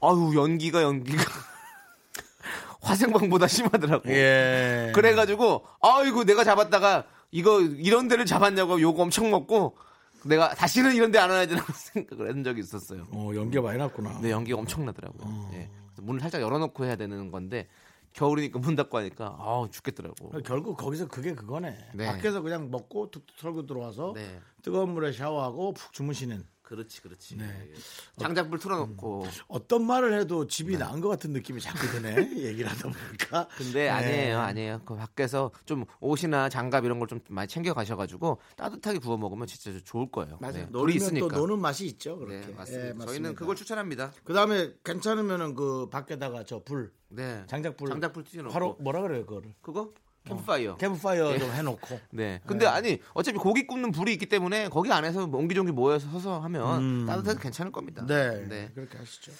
아유 0.00 0.32
연기가 0.36 0.82
연기가 0.82 1.22
화생방보다 2.80 3.48
심하더라고. 3.48 4.08
예. 4.10 4.92
그래가지고 4.94 5.64
아이고 5.80 6.24
내가 6.24 6.44
잡았다가 6.44 7.04
이거 7.30 7.60
이런 7.60 8.08
데를 8.08 8.24
잡았냐고 8.24 8.80
욕 8.80 8.98
엄청 9.00 9.30
먹고 9.30 9.76
내가 10.24 10.54
다시는 10.54 10.94
이런 10.94 11.10
데 11.10 11.18
안 11.18 11.30
와야 11.30 11.46
되나 11.46 11.64
생각을 11.74 12.28
한 12.30 12.44
적이 12.44 12.60
있었어요. 12.60 13.06
어, 13.12 13.30
연기가 13.34 13.62
많이 13.62 13.78
났구나. 13.78 14.20
네, 14.20 14.30
연기가 14.30 14.58
엄청나더라고요. 14.58 15.50
예. 15.54 15.70
그래서 15.88 16.02
문을 16.02 16.20
살짝 16.20 16.40
열어놓고 16.40 16.84
해야 16.84 16.96
되는 16.96 17.30
건데 17.30 17.68
겨울이니까 18.14 18.58
문 18.58 18.74
닫고 18.74 18.96
하니까 18.98 19.36
아우 19.38 19.68
죽겠더라고. 19.70 20.30
결국 20.42 20.76
거기서 20.76 21.08
그게 21.08 21.34
그거네. 21.34 21.76
네. 21.94 22.06
밖에서 22.06 22.40
그냥 22.40 22.70
먹고 22.70 23.10
툭툭 23.10 23.36
털고 23.36 23.66
들어와서 23.66 24.12
네, 24.14 24.40
뜨거운 24.62 24.90
물에 24.90 25.12
샤워하고 25.12 25.74
푹 25.74 25.92
주무시는 25.92 26.44
그렇지, 26.68 27.00
그렇지. 27.00 27.36
네. 27.38 27.44
예. 27.46 27.74
장작불 28.22 28.58
틀어놓고. 28.58 29.26
어떤 29.48 29.86
말을 29.86 30.20
해도 30.20 30.46
집이 30.46 30.76
나은 30.76 31.00
것 31.00 31.08
같은 31.08 31.30
느낌이 31.30 31.62
자꾸 31.62 31.86
드네. 31.86 32.14
얘기를 32.44 32.70
하다 32.70 32.90
보니까. 32.90 33.48
근데 33.56 33.84
네. 33.84 33.88
아니에요, 33.88 34.38
아니에요. 34.38 34.82
그 34.84 34.94
밖에서 34.94 35.50
좀 35.64 35.86
옷이나 36.00 36.50
장갑 36.50 36.84
이런 36.84 36.98
걸 36.98 37.08
좀 37.08 37.20
많이 37.30 37.48
챙겨 37.48 37.72
가셔가지고 37.72 38.38
따뜻하게 38.56 38.98
구워 38.98 39.16
먹으면 39.16 39.46
진짜 39.46 39.80
좋을 39.82 40.10
거예요. 40.10 40.36
맞아요. 40.42 40.52
네, 40.52 40.66
놀면 40.70 40.94
있으니까. 40.96 41.28
또 41.28 41.36
노는 41.36 41.58
맛이 41.58 41.86
있죠. 41.86 42.18
그렇게. 42.18 42.46
네, 42.46 42.52
맞습니다. 42.52 43.02
예, 43.02 43.06
저희는 43.06 43.34
그걸 43.34 43.56
추천합니다. 43.56 44.12
그 44.24 44.34
다음에 44.34 44.74
괜찮으면은 44.84 45.54
그 45.54 45.88
밖에다가 45.88 46.44
저 46.44 46.62
불, 46.62 46.92
네, 47.08 47.44
장작불, 47.46 47.88
장작불 47.88 48.24
튀겨놓고. 48.24 48.52
바로 48.52 48.76
뭐라 48.80 49.00
그래요 49.00 49.24
그거를? 49.24 49.54
그거 49.62 49.94
캠프파이어. 50.28 50.76
캠프파이어 50.76 51.38
좀 51.38 51.50
해놓고. 51.50 52.00
네. 52.12 52.40
근데 52.46 52.66
아니 52.66 53.00
어차피 53.14 53.38
고기 53.38 53.66
굽는 53.66 53.92
불이 53.92 54.12
있기 54.14 54.26
때문에 54.26 54.68
거기 54.68 54.92
안에서 54.92 55.24
옹기종기 55.24 55.72
모여서 55.72 56.08
서서 56.10 56.40
하면 56.40 56.80
음. 56.82 57.06
따뜻해서 57.06 57.38
괜찮을 57.38 57.72
겁니다. 57.72 58.04
네. 58.06 58.46
네. 58.48 58.70
그렇게 58.74 58.98
하시죠. 58.98 59.32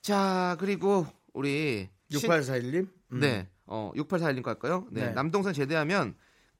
자 0.00 0.56
그리고 0.60 1.06
우리 1.32 1.88
신- 2.10 2.28
6841님. 2.30 2.88
네. 3.20 3.48
어 3.66 3.90
6841님 3.96 4.42
갈까요? 4.42 4.86
네. 4.90 5.06
네. 5.06 5.10
남동생 5.12 5.52
제대하면 5.52 6.14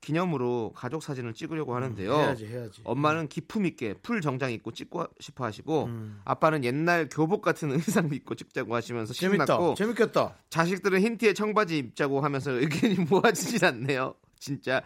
기념으로 0.04 0.72
가족 0.76 1.02
사진을 1.02 1.32
찍으려고 1.32 1.74
하는데요. 1.74 2.14
음, 2.14 2.20
해야지, 2.20 2.46
해야지. 2.46 2.82
엄마는 2.84 3.28
기품 3.28 3.64
있게 3.64 3.94
full 3.94 4.20
정장 4.20 4.52
입고 4.52 4.72
찍고 4.72 5.06
싶어 5.18 5.44
하시고 5.44 5.84
음. 5.86 6.20
아빠는 6.24 6.62
옛날 6.64 7.08
교복 7.08 7.42
같은 7.42 7.70
의상 7.72 8.12
입고 8.12 8.34
찍자고 8.34 8.74
하시면서 8.74 9.14
재밌다. 9.14 9.46
신났고 9.46 9.74
재밌겠다. 9.74 10.36
자식들은 10.50 11.00
흰 11.00 11.16
티에 11.16 11.32
청바지 11.32 11.78
입자고 11.78 12.20
하면서 12.20 12.50
의견이 12.60 12.96
모아지질 13.08 13.64
않네요. 13.64 14.14
진짜 14.38 14.82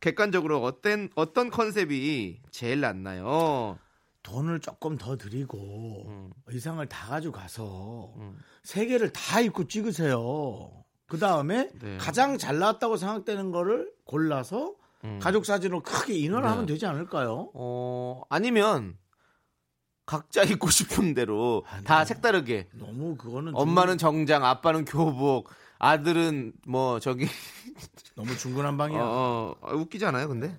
객관적으로 0.00 0.62
어떤 0.62 1.10
어떤 1.14 1.50
컨셉이 1.50 2.40
제일 2.50 2.80
낫나요? 2.80 3.78
돈을 4.22 4.60
조금 4.60 4.96
더 4.96 5.16
드리고 5.16 6.04
음. 6.08 6.30
의상을 6.46 6.84
다 6.88 7.08
가지고 7.08 7.32
가서 7.34 8.12
음. 8.16 8.38
세 8.62 8.86
개를 8.86 9.12
다 9.12 9.40
입고 9.40 9.66
찍으세요. 9.68 10.70
그 11.12 11.18
다음에 11.18 11.68
네. 11.78 11.98
가장 11.98 12.38
잘 12.38 12.58
나왔다고 12.58 12.96
생각되는 12.96 13.50
거를 13.50 13.92
골라서 14.06 14.72
음. 15.04 15.18
가족 15.20 15.44
사진으로 15.44 15.82
크게 15.82 16.14
인화를 16.14 16.44
네. 16.44 16.48
하면 16.48 16.64
되지 16.64 16.86
않을까요? 16.86 17.50
어 17.52 18.22
아니면 18.30 18.96
각자 20.06 20.42
입고 20.42 20.70
싶은 20.70 21.12
대로 21.12 21.66
아, 21.68 21.82
다 21.82 21.98
네. 21.98 22.06
색다르게 22.06 22.70
너무 22.72 23.16
그거는 23.16 23.52
엄마는 23.54 23.98
정장, 23.98 24.42
아빠는 24.42 24.86
교복, 24.86 25.50
아들은 25.78 26.54
뭐 26.66 26.98
저기 26.98 27.26
중- 27.26 27.34
너무 28.16 28.34
중구난방이야. 28.34 28.98
어, 29.02 29.54
어, 29.60 29.74
웃기잖아요, 29.74 30.28
근데. 30.28 30.58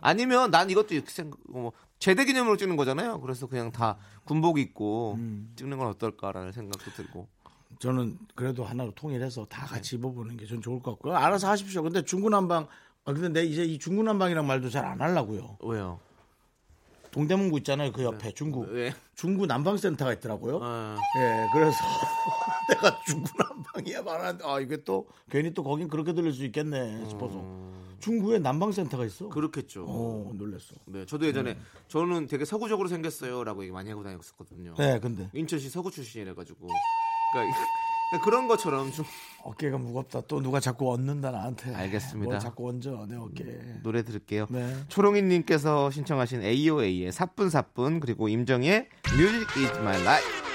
아니면 0.00 0.50
난 0.50 0.68
이것도 0.68 0.94
이렇게 0.94 1.10
생각, 1.12 1.38
뭐 1.48 1.70
제대 2.00 2.24
기념으로 2.24 2.56
찍는 2.56 2.76
거잖아요. 2.76 3.20
그래서 3.20 3.46
그냥 3.46 3.70
다 3.70 3.98
군복 4.24 4.58
입고 4.58 5.14
음. 5.16 5.52
찍는 5.54 5.78
건 5.78 5.86
어떨까라는 5.86 6.50
생각도 6.50 6.90
들고. 6.90 7.28
저는 7.78 8.18
그래도 8.34 8.64
하나로 8.64 8.92
통일해서 8.94 9.46
다 9.46 9.62
네. 9.66 9.74
같이 9.74 9.96
입어보는 9.96 10.36
게 10.36 10.46
전 10.46 10.60
좋을 10.62 10.80
것 10.80 10.92
같고요. 10.92 11.14
알아서 11.16 11.48
하십시오. 11.48 11.82
근데 11.82 12.02
중구난방, 12.02 12.66
아, 13.04 13.12
근데 13.12 13.28
내 13.28 13.44
이제 13.46 13.64
이 13.64 13.78
중구난방이란 13.78 14.46
말도 14.46 14.70
잘 14.70 14.84
안 14.84 15.00
하려고요. 15.00 15.58
왜요? 15.62 16.00
동대문구 17.12 17.58
있잖아요. 17.58 17.92
그 17.92 18.02
옆에 18.04 18.32
중구. 18.32 18.66
왜? 18.70 18.92
중구 19.14 19.46
난방센터가 19.46 20.12
있더라고요. 20.14 20.58
어, 20.62 20.96
예, 21.18 21.46
그래서 21.52 21.76
내가 22.68 23.00
중구 23.06 23.30
난방이야 23.38 24.02
말하는데 24.02 24.44
아 24.46 24.60
이게 24.60 24.76
또 24.84 25.06
괜히 25.30 25.54
또 25.54 25.62
거긴 25.64 25.88
그렇게 25.88 26.12
들릴 26.12 26.32
수 26.34 26.44
있겠네 26.44 27.08
싶어서 27.08 27.42
중구에 28.00 28.38
난방센터가 28.40 29.06
있어. 29.06 29.26
음. 29.26 29.30
그렇겠죠. 29.30 29.86
어, 29.88 30.30
놀랬어. 30.34 30.74
네, 30.84 31.06
저도 31.06 31.26
예전에 31.26 31.56
저는 31.88 32.26
되게 32.26 32.44
서구적으로 32.44 32.88
생겼어요라고 32.88 33.62
얘기 33.62 33.72
많이 33.72 33.88
하고 33.88 34.02
다녔었거든요. 34.02 34.74
네, 34.76 34.98
근데 35.00 35.30
인천시 35.32 35.70
서구 35.70 35.90
출신이라 35.90 36.34
가지고. 36.34 36.68
그러니까 38.10 38.24
그런 38.24 38.48
것처럼 38.48 38.92
좀 38.92 39.04
어깨가 39.42 39.78
무겁다. 39.78 40.22
또 40.28 40.40
누가 40.40 40.60
자꾸 40.60 40.92
얹는다 40.92 41.30
나한테. 41.30 41.74
알겠습니다. 41.74 42.28
뭘 42.30 42.40
자꾸 42.40 42.68
얹어 42.68 43.06
내 43.06 43.16
어깨. 43.16 43.44
노래 43.82 44.02
들을게요. 44.02 44.46
네. 44.50 44.74
초롱이님께서 44.88 45.90
신청하신 45.90 46.42
AOA의 46.42 47.12
사뿐사뿐 47.12 48.00
그리고 48.00 48.28
임정의 48.28 48.88
Music 49.14 49.64
is 49.64 49.78
my 49.78 50.00
life. 50.02 50.45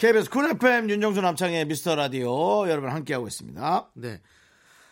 KBS 0.00 0.30
쿨 0.30 0.48
FM 0.52 0.88
윤정수 0.88 1.20
남창희 1.20 1.66
미스터 1.66 1.94
라디오 1.94 2.66
여러분 2.70 2.90
함께하고 2.90 3.28
있습니다. 3.28 3.90
네. 3.96 4.22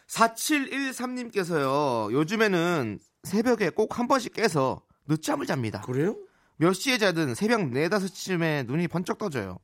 4713님께서요. 0.06 2.12
요즘에는 2.12 2.98
새벽에 3.22 3.70
꼭 3.70 3.98
한 3.98 4.06
번씩 4.06 4.34
깨서 4.34 4.82
늦잠을 5.06 5.46
잡니다. 5.46 5.80
그래요? 5.80 6.14
몇 6.58 6.74
시에 6.74 6.98
자든 6.98 7.34
새벽 7.34 7.60
4, 7.60 7.88
5시쯤에 7.88 8.66
눈이 8.66 8.88
번쩍 8.88 9.16
떠져요. 9.16 9.58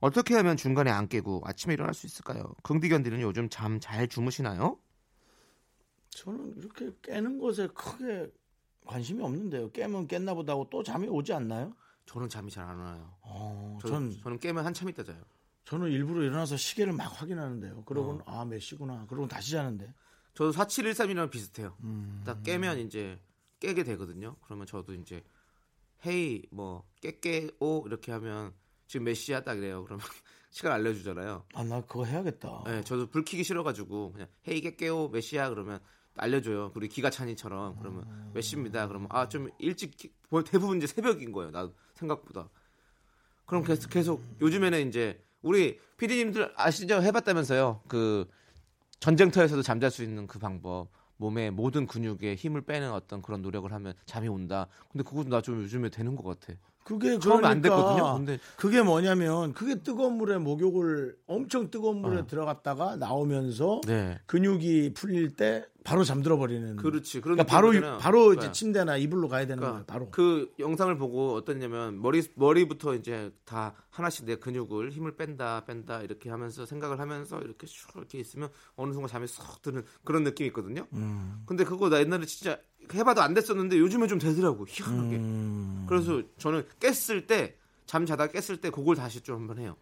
어떻게 0.00 0.34
하면 0.34 0.56
중간에 0.56 0.90
안 0.90 1.06
깨고 1.06 1.42
아침에 1.44 1.74
일어날 1.74 1.94
수 1.94 2.06
있을까요? 2.06 2.42
긍디견디는 2.64 3.20
요즘 3.20 3.48
잠 3.48 3.78
잘 3.78 4.08
주무시나요? 4.08 4.76
저는 6.10 6.52
이렇게 6.56 6.90
깨는 7.00 7.38
것에 7.38 7.68
크게 7.68 8.28
관심이 8.84 9.22
없는데요. 9.22 9.70
깨면 9.70 10.08
깼나 10.08 10.34
보다 10.34 10.54
하고 10.54 10.68
또 10.68 10.82
잠이 10.82 11.06
오지 11.06 11.32
않나요? 11.32 11.76
저는 12.06 12.28
잠이 12.28 12.50
잘 12.50 12.68
안 12.68 12.78
와요. 12.78 13.14
어, 13.22 13.78
저, 13.80 13.88
전 13.88 14.10
저는 14.22 14.38
깨면 14.38 14.64
한참 14.64 14.88
있다 14.88 15.04
자요. 15.04 15.22
저는 15.64 15.90
일부러 15.90 16.22
일어나서 16.22 16.56
시계를 16.56 16.92
막 16.92 17.04
확인하는데요. 17.20 17.84
그러고는 17.84 18.22
아몇 18.26 18.60
시구나. 18.60 19.06
그러고 19.08 19.26
다시 19.28 19.52
자는데. 19.52 19.92
저도 20.34 20.52
4713이랑 20.52 21.30
비슷해요. 21.30 21.76
음. 21.82 22.22
딱 22.26 22.42
깨면 22.42 22.80
이제 22.80 23.18
깨게 23.60 23.84
되거든요. 23.84 24.36
그러면 24.42 24.66
저도 24.66 24.92
이제 24.94 25.24
헤이 26.04 26.42
뭐 26.50 26.84
깨깨오 27.00 27.84
이렇게 27.86 28.12
하면 28.12 28.52
지금 28.86 29.04
몇 29.04 29.14
시야 29.14 29.42
딱 29.42 29.56
이래요. 29.56 29.84
그러면 29.84 30.04
시간 30.50 30.72
알려주잖아요. 30.72 31.46
아 31.54 31.64
나 31.64 31.80
그거 31.80 32.04
해야겠다. 32.04 32.62
네, 32.66 32.84
저도 32.84 33.08
불 33.08 33.24
켜기 33.24 33.42
싫어가지고 33.42 34.12
그냥 34.12 34.28
헤이 34.46 34.60
깨깨오 34.60 35.08
몇 35.08 35.20
시야 35.22 35.48
그러면 35.48 35.80
알려줘요. 36.16 36.72
우리 36.76 36.88
기가찬이처럼 36.88 37.78
그러면 37.78 38.30
몇 38.34 38.40
시입니다. 38.42 38.86
그러면 38.86 39.08
아 39.10 39.28
좀 39.28 39.48
일찍 39.58 39.96
키- 39.96 40.12
뭐 40.28 40.44
대부분 40.44 40.76
이제 40.76 40.86
새벽인 40.86 41.32
거예요. 41.32 41.50
나 41.50 41.70
생각보다. 41.94 42.48
그럼 43.46 43.62
계속 43.64 43.90
계속 43.90 44.22
요즘에는 44.40 44.88
이제 44.88 45.22
우리 45.42 45.78
피디님들 45.98 46.52
아시죠? 46.56 47.02
해봤다면서요. 47.02 47.82
그 47.88 48.28
전쟁터에서도 49.00 49.62
잠잘 49.62 49.90
수 49.90 50.02
있는 50.02 50.26
그 50.26 50.38
방법. 50.38 50.88
몸의 51.16 51.52
모든 51.52 51.86
근육에 51.86 52.34
힘을 52.34 52.62
빼는 52.62 52.90
어떤 52.90 53.22
그런 53.22 53.40
노력을 53.40 53.70
하면 53.72 53.94
잠이 54.04 54.26
온다. 54.28 54.66
근데 54.90 55.04
그것도 55.04 55.28
나 55.28 55.40
좀 55.40 55.62
요즘에 55.62 55.88
되는 55.88 56.16
것 56.16 56.24
같아. 56.24 56.58
그게 56.84 57.18
처음에 57.18 57.46
안 57.48 57.62
그러니까 57.62 57.76
됐거든요. 57.76 58.14
근데 58.14 58.38
그게 58.56 58.82
뭐냐면 58.82 59.54
그게 59.54 59.76
뜨거운 59.82 60.18
물에 60.18 60.38
목욕을 60.38 61.16
엄청 61.26 61.70
뜨거운 61.70 62.00
물에 62.02 62.20
어. 62.20 62.26
들어갔다가 62.26 62.96
나오면서 62.96 63.80
네. 63.86 64.20
근육이 64.26 64.92
풀릴 64.94 65.34
때 65.34 65.66
바로 65.82 66.02
잠들어 66.02 66.38
버리는. 66.38 66.76
그렇지. 66.76 67.20
그런 67.20 67.36
그러니까 67.36 67.52
바로. 67.54 67.98
바로 67.98 68.20
이제 68.28 68.36
그러니까. 68.36 68.52
침대나 68.52 68.96
이불로 68.96 69.28
가야 69.28 69.46
되는 69.46 69.56
그러니까 69.56 69.84
거예요. 69.84 69.86
바로. 69.86 70.10
그 70.10 70.50
영상을 70.58 70.96
보고 70.96 71.34
어떠냐면 71.34 72.00
머리 72.00 72.22
머리부터 72.34 72.94
이제 72.94 73.30
다 73.44 73.74
하나씩 73.90 74.24
내 74.24 74.36
근육을 74.36 74.90
힘을 74.90 75.16
뺀다 75.16 75.64
뺀다 75.66 76.02
이렇게 76.02 76.30
하면서 76.30 76.64
생각을 76.64 77.00
하면서 77.00 77.38
이렇게 77.40 77.66
슉 77.66 77.96
이렇게 77.96 78.18
있으면 78.18 78.48
어느 78.76 78.92
순간 78.92 79.08
잠이 79.08 79.26
쏙 79.26 79.60
드는 79.60 79.84
그런 80.04 80.24
느낌이 80.24 80.48
있거든요. 80.48 80.86
음. 80.94 81.42
근데 81.46 81.64
그거 81.64 81.90
나 81.90 82.00
옛날에 82.00 82.24
진짜 82.24 82.58
해봐도 82.92 83.22
안 83.22 83.34
됐었는데 83.34 83.78
요즘에 83.78 84.06
좀 84.06 84.18
되더라고 84.18 84.66
희한하게. 84.68 85.16
음. 85.16 85.86
그래서 85.88 86.22
저는 86.38 86.66
깼을 86.80 87.26
때 87.26 87.56
잠 87.86 88.06
자다 88.06 88.28
깼을 88.28 88.60
때 88.60 88.70
그걸 88.70 88.96
다시 88.96 89.20
좀 89.20 89.36
한번 89.36 89.58
해요. 89.58 89.76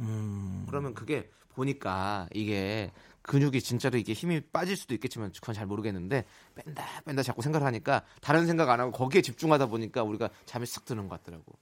음. 0.00 0.66
그러면 0.68 0.92
그게 0.94 1.30
보니까 1.54 2.28
이게 2.34 2.92
근육이 3.22 3.60
진짜로 3.62 3.96
이게 3.98 4.12
힘이 4.12 4.40
빠질 4.52 4.76
수도 4.76 4.94
있겠지만 4.94 5.32
그건 5.32 5.54
잘 5.54 5.66
모르겠는데 5.66 6.26
뺀다 6.54 6.84
뺀다 7.06 7.22
자꾸 7.22 7.40
생각을 7.42 7.66
하니까 7.66 8.04
다른 8.20 8.46
생각 8.46 8.68
안 8.68 8.78
하고 8.78 8.92
거기에 8.92 9.22
집중하다 9.22 9.66
보니까 9.66 10.02
우리가 10.02 10.28
잠이 10.44 10.66
싹 10.66 10.84
드는 10.84 11.08
것 11.08 11.18
같더라고. 11.22 11.58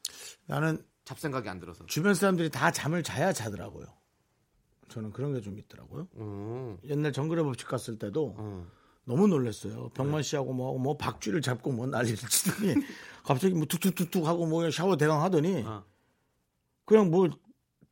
나는 0.46 0.85
잡생각이 1.04 1.48
안 1.48 1.61
들어서. 1.61 1.87
주변 1.87 2.14
사람들이 2.14 2.50
다 2.50 2.70
잠을 2.72 3.02
자야 3.04 3.33
자더라고요. 3.33 3.87
저는 4.88 5.12
그런 5.12 5.33
게 5.33 5.40
좀 5.40 5.57
있더라고요. 5.59 6.09
음, 6.16 6.76
옛날 6.85 7.12
정글의 7.12 7.44
법칙 7.44 7.68
갔을 7.68 7.98
때도 7.98 8.35
음. 8.38 8.68
너무 9.04 9.26
놀랐어요. 9.28 9.90
병만 9.90 10.22
씨하고 10.22 10.52
뭐, 10.52 10.78
뭐 10.78 10.96
박쥐를 10.96 11.42
잡고 11.42 11.72
뭐 11.72 11.86
난리를 11.86 12.16
치더니 12.16 12.74
갑자기 13.24 13.54
뭐 13.54 13.66
툭툭툭툭 13.66 14.26
하고 14.26 14.46
뭐 14.46 14.70
샤워 14.70 14.96
대강 14.96 15.22
하더니 15.22 15.62
어. 15.66 15.84
그냥 16.86 17.10
뭐 17.10 17.28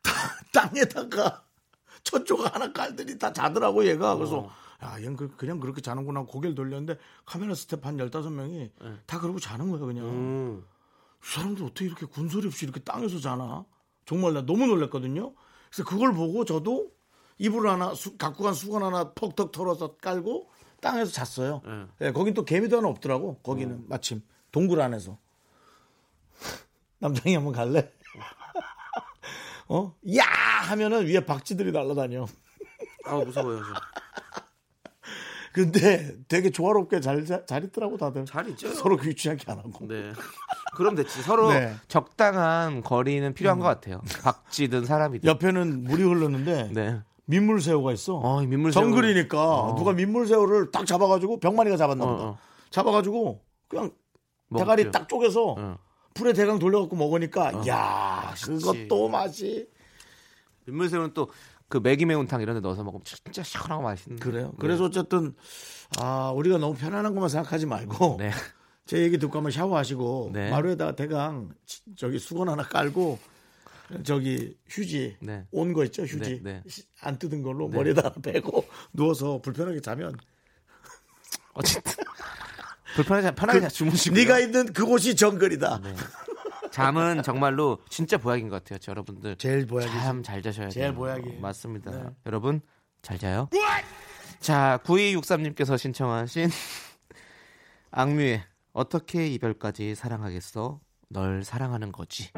땅에다가 0.53 1.45
첫조가 2.05 2.51
하나 2.55 2.73
깔더니 2.73 3.19
다 3.19 3.33
자더라고 3.33 3.87
얘가. 3.87 4.17
그래서 4.17 4.51
야, 4.83 4.97
얘는 4.99 5.17
그- 5.17 5.37
그냥 5.37 5.61
그렇게 5.61 5.81
자는구나 5.81 6.23
고개를 6.25 6.55
돌렸는데 6.55 6.99
카메라 7.25 7.55
스태프 7.55 7.87
한 7.87 7.97
15명이 7.99 8.71
다 9.07 9.21
그러고 9.21 9.39
자는 9.39 9.71
거야 9.71 9.81
그냥. 9.81 10.05
음. 10.07 10.65
이 11.23 11.25
사람들 11.25 11.65
어떻게 11.65 11.85
이렇게 11.85 12.05
군소리 12.07 12.49
없이 12.49 12.65
이렇게 12.65 12.81
땅에서 12.81 13.21
자나? 13.21 13.65
정말 14.07 14.33
나 14.33 14.45
너무 14.45 14.67
놀랐거든요. 14.67 15.35
그래서 15.71 15.89
그걸 15.89 16.13
보고 16.13 16.45
저도 16.45 16.91
이불 17.39 17.69
하나 17.69 17.95
수- 17.95 18.17
갖고 18.17 18.43
간 18.45 18.55
수건 18.55 18.83
하나 18.83 19.13
퍽턱 19.13 19.53
털어서 19.53 19.97
깔고 19.99 20.51
땅에서 20.83 21.11
잤어요. 21.13 21.63
네. 21.65 21.87
예, 22.09 22.13
거긴 22.13 22.35
또 22.35 22.45
개미도 22.45 22.77
하나 22.77 22.89
없더라고. 22.89 23.37
거기는 23.39 23.77
어. 23.77 23.81
마침 23.89 24.21
동굴 24.51 24.81
안에서. 24.83 25.17
남창희 26.99 27.35
한번 27.35 27.55
갈래? 27.55 27.91
어? 29.69 29.95
야 30.17 30.25
하면은 30.69 31.07
위에 31.07 31.25
박쥐들이 31.25 31.73
날아다녀. 31.73 32.27
아 33.07 33.15
무서워요. 33.17 33.59
저. 33.63 33.65
근데 35.53 36.15
되게 36.29 36.51
조화롭게 36.51 37.01
잘, 37.01 37.25
자- 37.27 37.45
잘 37.47 37.65
있더라고 37.65 37.97
다들. 37.99 38.25
잘 38.25 38.49
있죠. 38.51 38.73
서로 38.73 38.97
귀찮게 38.97 39.51
안 39.53 39.59
하고. 39.59 39.87
네. 39.87 40.13
그럼 40.75 40.95
됐지. 40.95 41.23
서로 41.23 41.53
네. 41.53 41.67
음. 41.69 41.81
적당한 41.89 42.83
거리는 42.83 43.33
필요한 43.35 43.59
것 43.59 43.67
같아요. 43.67 44.01
박쥐든 44.23 44.87
사람이든. 44.87 45.29
옆에는 45.29 45.85
물이 45.85 46.03
흐르는데 46.03 46.71
네. 46.73 47.01
민물새우가 47.33 47.93
있어. 47.93 48.15
어, 48.17 48.41
민물새우. 48.43 48.83
정글이니까 48.83 49.75
누가 49.79 49.93
민물새우를 49.93 50.71
딱 50.71 50.87
잡아가지고 50.87 51.41
병만이가 51.41 51.77
잡았나 51.77 52.05
보다. 52.05 52.23
어, 52.25 52.27
어. 52.29 52.39
잡아가지고 52.71 53.41
그냥 53.69 53.91
먹죠. 54.49 54.65
대가리 54.65 54.91
딱 54.91 55.09
쪼개서 55.09 55.55
어. 55.59 55.79
불에 56.15 56.33
대강 56.35 56.59
돌려갖고 56.59 56.95
먹으니까 56.97 57.67
야 57.67 58.23
맛있지. 58.31 58.51
그것도 58.65 59.09
맛이 59.09 59.67
민물새우는 60.67 61.15
또 61.15 61.29
그 61.73 61.79
매기 61.79 62.05
매운탕 62.05 62.43
이런 62.43 62.55
데 62.55 62.61
넣어서 62.61 62.85
먹으면 62.85 63.03
진짜 63.03 63.43
시원하고 63.43 63.83
맛있는. 63.83 64.19
그래요. 64.19 64.53
그래서 64.59 64.85
어쨌든 64.85 65.35
아 65.99 66.31
우리가 66.37 66.59
너무 66.59 66.75
편안한 66.75 67.15
것만 67.15 67.31
생각하지 67.31 67.65
말고 67.65 68.17
네. 68.21 68.31
제 68.85 68.99
얘기 68.99 69.17
듣고 69.17 69.39
한번 69.39 69.53
샤워하시고 69.53 70.33
네. 70.35 70.51
마루에다가 70.51 70.95
대강 70.97 71.49
치- 71.65 71.81
저기 71.97 72.19
수건 72.19 72.51
하나 72.51 72.63
깔고 72.63 73.19
저기 74.05 74.57
휴지 74.69 75.17
네. 75.21 75.45
온거 75.51 75.85
있죠 75.85 76.03
휴지 76.05 76.41
네, 76.43 76.63
네. 76.63 76.63
시- 76.69 76.85
안 77.01 77.19
뜯은 77.19 77.43
걸로 77.43 77.69
네. 77.69 77.77
머리에다 77.77 78.15
빼고 78.23 78.67
누워서 78.93 79.41
불편하게 79.43 79.81
자면 79.81 80.15
어쨌든 81.55 81.93
불편하게 82.95 83.35
편하게 83.35 83.61
잘 83.61 83.71
주무시고. 83.71 84.15
네가 84.17 84.39
있는 84.41 84.71
그곳이 84.73 85.17
정글이다. 85.17 85.81
네. 85.83 85.95
잠은 86.71 87.23
정말로 87.23 87.79
진짜 87.89 88.19
보약인 88.19 88.49
것 88.51 88.63
같아요. 88.63 88.79
저 88.79 88.93
여러분들. 88.93 89.37
제일 89.37 89.67
보약이지. 89.67 89.95
잠잘 89.99 90.43
자셔야 90.43 90.67
돼요. 90.69 90.71
제일 90.71 90.95
보약이에요. 90.95 91.41
맞습니다. 91.41 91.91
네. 91.91 92.05
여러분 92.27 92.61
잘 93.01 93.19
자요. 93.19 93.49
자, 94.41 94.79
9263님께서 94.85 95.79
신청하신 95.79 96.51
악뮤의 97.93 98.43
어떻게 98.73 99.27
이별까지 99.29 99.95
사랑하겠어? 99.95 100.81
널 101.09 101.45
사랑하는 101.45 101.93
거지. 101.93 102.31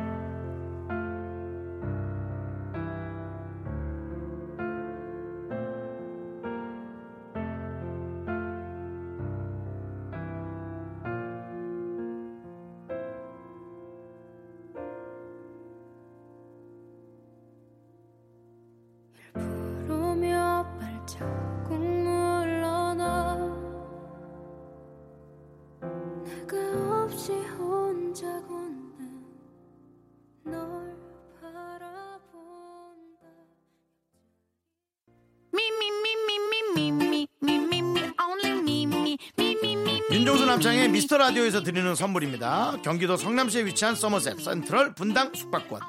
윤종수 40.24 40.46
남창의 40.46 40.88
미스터 40.88 41.18
라디오에서 41.18 41.62
드리는 41.62 41.94
선물입니다. 41.94 42.76
경기도 42.82 43.14
성남시에 43.14 43.66
위치한 43.66 43.94
서머셋 43.94 44.40
센트럴 44.40 44.94
분당 44.94 45.30
숙박권, 45.34 45.82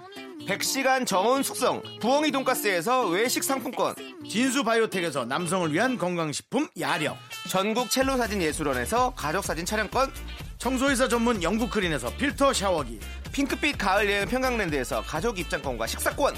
100시간 0.46 1.08
정원 1.08 1.42
숙성 1.42 1.82
부엉이 2.02 2.32
돈가스에서 2.32 3.08
외식 3.08 3.46
상품권. 3.46 3.96
진수 4.30 4.66
바이오텍에서 4.66 5.24
남성을 5.24 5.72
위한 5.72 5.98
건강식품 5.98 6.68
야력, 6.78 7.16
전국 7.50 7.90
첼로 7.90 8.18
사진 8.18 8.42
예술원에서 8.42 9.14
가족 9.16 9.46
사진 9.46 9.66
촬영권. 9.66 10.12
청소이사 10.58 11.08
전문 11.08 11.42
영국 11.42 11.70
크린에서 11.70 12.14
필터 12.18 12.52
샤워기, 12.52 13.00
핑크빛 13.32 13.78
가을 13.78 14.10
여행 14.10 14.28
평강랜드에서 14.28 15.02
가족 15.04 15.40
입장권과 15.40 15.88
식사권 15.88 16.34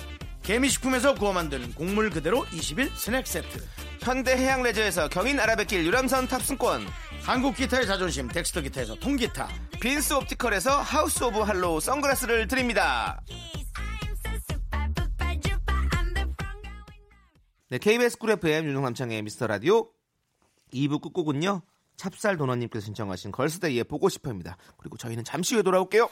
개미식품에서 0.47 1.15
구워 1.15 1.33
만드는 1.33 1.73
곡물 1.73 2.09
그대로 2.09 2.45
20일 2.45 2.95
스낵 2.95 3.27
세트, 3.27 3.59
현대 3.99 4.31
해양 4.31 4.63
레저에서 4.63 5.09
경인 5.09 5.41
아라뱃길 5.41 5.85
유람선 5.85 6.29
탑승권. 6.29 6.87
한국 7.21 7.57
기타의 7.57 7.85
자존심 7.85 8.29
덱스터 8.29 8.61
기타에서 8.61 8.95
통기타, 8.95 9.49
빈스 9.81 10.13
옵티컬에서 10.13 10.79
하우스 10.79 11.21
오브 11.25 11.39
할로우 11.39 11.81
선글라스를 11.81 12.47
드립니다. 12.47 13.21
네, 17.69 17.77
KBS 17.77 18.17
쿨 18.17 18.31
FM 18.31 18.67
윤정수 18.67 18.93
남창희의 18.93 19.23
미스터 19.23 19.47
라디오. 19.47 19.89
2부 20.73 21.01
끝곡은요 21.01 21.61
찹쌀 21.97 22.37
도너님께서 22.37 22.85
신청하신 22.85 23.33
걸스데이의 23.33 23.83
보고 23.83 24.07
싶어입니다. 24.07 24.55
그리고 24.77 24.95
저희는 24.95 25.25
잠시 25.25 25.55
후에 25.55 25.63
돌아올게요 25.63 26.09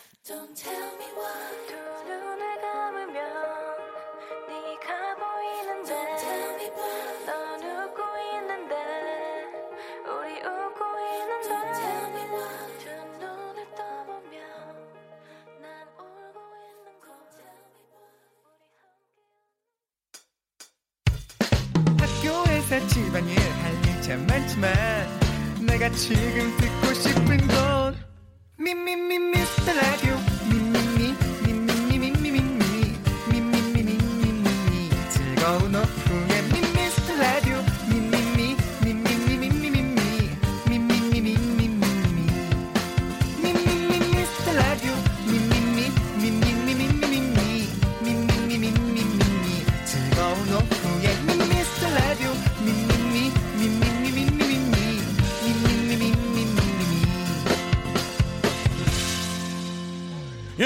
지금 26.07 26.55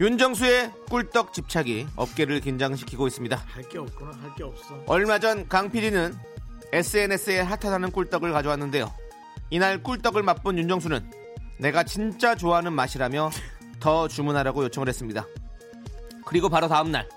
윤정수의 0.00 0.72
꿀떡 0.90 1.32
집착이 1.32 1.86
업계를 1.96 2.40
긴장시키고 2.40 3.06
있습니다 3.06 3.36
할 3.46 3.62
게 3.68 3.78
없구나 3.78 4.10
할 4.20 4.34
게 4.34 4.42
없어 4.42 4.82
얼마 4.86 5.18
전 5.18 5.46
강 5.48 5.70
PD는 5.70 6.14
SNS에 6.72 7.40
핫하다는 7.40 7.92
꿀떡을 7.92 8.32
가져왔는데요. 8.32 8.92
이날 9.50 9.80
꿀떡을 9.80 10.24
맛본 10.24 10.58
윤정수는 10.58 11.08
내가 11.58 11.84
진짜 11.84 12.34
좋아하는 12.34 12.72
맛이라며 12.72 13.30
더 13.78 14.08
주문하라고 14.08 14.64
요청을 14.64 14.88
했습니다. 14.88 15.24
그리고 16.26 16.48
바로 16.48 16.66
다음날 16.66 17.08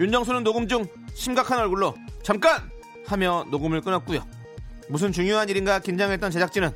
윤정수는 0.00 0.44
녹음 0.44 0.66
중 0.66 0.86
심각한 1.14 1.58
얼굴로 1.58 1.94
잠깐 2.22 2.70
하며 3.06 3.44
녹음을 3.50 3.82
끊었고요. 3.82 4.24
무슨 4.88 5.12
중요한 5.12 5.50
일인가 5.50 5.78
긴장했던 5.80 6.30
제작진은 6.30 6.70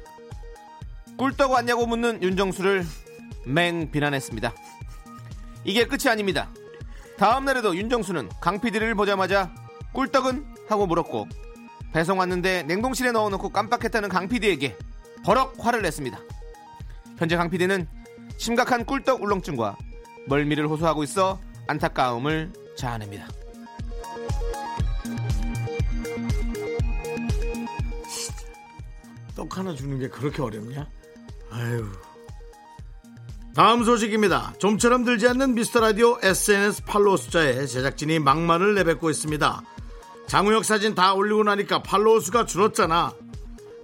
꿀떡 1.16 1.52
왔냐고 1.52 1.86
묻는 1.86 2.22
윤정수를 2.22 2.84
맹 3.46 3.90
비난했습니다. 3.90 4.52
이게 5.64 5.86
끝이 5.86 6.08
아닙니다. 6.08 6.48
다음 7.16 7.44
날에도 7.44 7.76
윤정수는 7.76 8.30
강 8.40 8.60
PD를 8.60 8.94
보자마자 8.94 9.52
꿀떡은 9.92 10.54
하고 10.68 10.86
물었고 10.86 11.28
배송 11.92 12.18
왔는데 12.18 12.62
냉동실에 12.62 13.12
넣어놓고 13.12 13.50
깜빡했다는 13.50 14.08
강 14.08 14.28
PD에게 14.28 14.76
버럭 15.24 15.54
화를 15.58 15.82
냈습니다. 15.82 16.18
현재 17.18 17.36
강 17.36 17.50
PD는 17.50 17.86
심각한 18.38 18.84
꿀떡 18.86 19.22
울렁증과 19.22 19.76
멀미를 20.28 20.66
호소하고 20.68 21.02
있어 21.02 21.38
안타까움을 21.66 22.52
자아냅니다. 22.76 23.28
떡 29.36 29.58
하나 29.58 29.74
주는 29.74 29.98
게 29.98 30.08
그렇게 30.08 30.42
어렵냐? 30.42 30.86
아유. 31.50 31.86
다음 33.60 33.84
소식입니다. 33.84 34.54
좀처럼 34.56 35.04
들지 35.04 35.28
않는 35.28 35.54
미스터 35.54 35.80
라디오 35.80 36.16
SNS 36.22 36.84
팔로워 36.84 37.18
숫자에 37.18 37.66
제작진이 37.66 38.18
막말을 38.18 38.74
내뱉고 38.76 39.10
있습니다. 39.10 39.62
장우혁 40.26 40.64
사진 40.64 40.94
다 40.94 41.12
올리고 41.12 41.44
나니까 41.44 41.82
팔로워 41.82 42.20
수가 42.20 42.46
줄었잖아. 42.46 43.12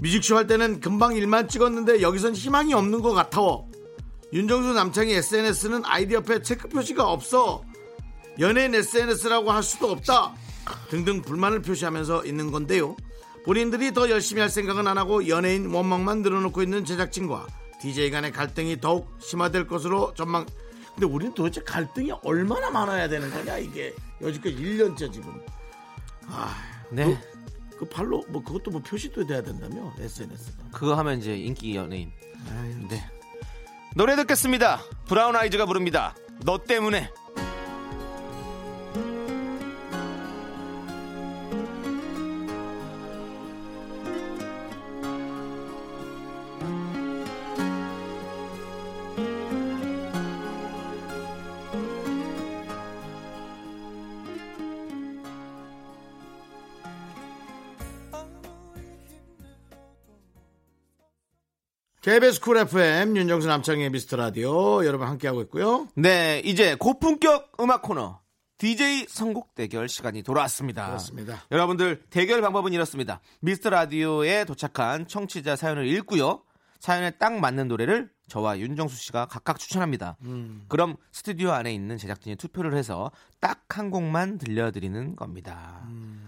뮤직쇼 0.00 0.34
할 0.34 0.46
때는 0.46 0.80
금방 0.80 1.12
1만 1.12 1.50
찍었는데 1.50 2.00
여기선 2.00 2.34
희망이 2.34 2.72
없는 2.72 3.02
것 3.02 3.12
같아워. 3.12 3.68
윤정수 4.32 4.72
남창희 4.72 5.12
SNS는 5.12 5.82
아이디 5.84 6.14
옆에 6.14 6.40
체크 6.40 6.70
표시가 6.70 7.06
없어. 7.12 7.62
연예인 8.38 8.74
SNS라고 8.74 9.52
할 9.52 9.62
수도 9.62 9.90
없다. 9.90 10.32
등등 10.88 11.20
불만을 11.20 11.60
표시하면서 11.60 12.24
있는 12.24 12.50
건데요. 12.50 12.96
본인들이 13.44 13.92
더 13.92 14.08
열심히 14.08 14.40
할 14.40 14.48
생각은 14.48 14.86
안 14.86 14.96
하고 14.96 15.28
연예인 15.28 15.66
원망만 15.66 16.22
늘어놓고 16.22 16.62
있는 16.62 16.86
제작진과 16.86 17.65
DJ 17.80 18.10
간의 18.10 18.32
갈등이 18.32 18.80
더욱 18.80 19.16
심화될 19.20 19.66
것으로 19.66 20.14
전망. 20.14 20.46
근데 20.94 21.06
우리는 21.06 21.34
도대체 21.34 21.62
갈등이 21.62 22.12
얼마나 22.22 22.70
많아야 22.70 23.08
되는 23.08 23.30
거냐 23.30 23.58
이게 23.58 23.94
여지까지 24.22 24.56
1년째 24.56 25.12
지금. 25.12 25.40
아, 26.28 26.56
네. 26.90 27.18
그 27.78 27.84
팔로 27.84 28.24
뭐 28.28 28.42
그것도 28.42 28.70
뭐 28.70 28.80
표시도 28.80 29.26
돼야 29.26 29.42
된다며 29.42 29.92
SNS가. 29.98 30.64
그거 30.72 30.94
하면 30.94 31.18
이제 31.18 31.36
인기 31.36 31.76
연예인. 31.76 32.10
네. 32.88 33.04
노래 33.94 34.16
듣겠습니다. 34.16 34.80
브라운 35.06 35.36
아이즈가 35.36 35.66
부릅니다. 35.66 36.14
너 36.44 36.58
때문에. 36.58 37.10
KBS 62.06 62.40
쿨 62.40 62.56
FM 62.56 63.16
윤정수 63.16 63.48
남창희의 63.48 63.90
미스터 63.90 64.14
라디오 64.16 64.86
여러분 64.86 65.08
함께하고 65.08 65.42
있고요. 65.42 65.88
네, 65.96 66.40
이제 66.44 66.76
고품격 66.76 67.56
음악 67.60 67.82
코너 67.82 68.20
DJ 68.58 69.06
선곡 69.08 69.56
대결 69.56 69.88
시간이 69.88 70.22
돌아왔습니다. 70.22 70.86
그렇습니다. 70.86 71.42
여러분들 71.50 72.04
대결 72.10 72.42
방법은 72.42 72.72
이렇습니다. 72.72 73.20
미스터 73.40 73.70
라디오에 73.70 74.44
도착한 74.44 75.08
청취자 75.08 75.56
사연을 75.56 75.88
읽고요. 75.88 76.44
사연에 76.78 77.10
딱 77.10 77.40
맞는 77.40 77.66
노래를 77.66 78.08
저와 78.28 78.60
윤정수 78.60 78.96
씨가 78.98 79.26
각각 79.26 79.58
추천합니다. 79.58 80.16
그럼 80.68 80.94
스튜디오 81.10 81.50
안에 81.50 81.74
있는 81.74 81.98
제작진이 81.98 82.36
투표를 82.36 82.76
해서 82.76 83.10
딱 83.40 83.64
한 83.68 83.90
곡만 83.90 84.38
들려드리는 84.38 85.16
겁니다. 85.16 85.86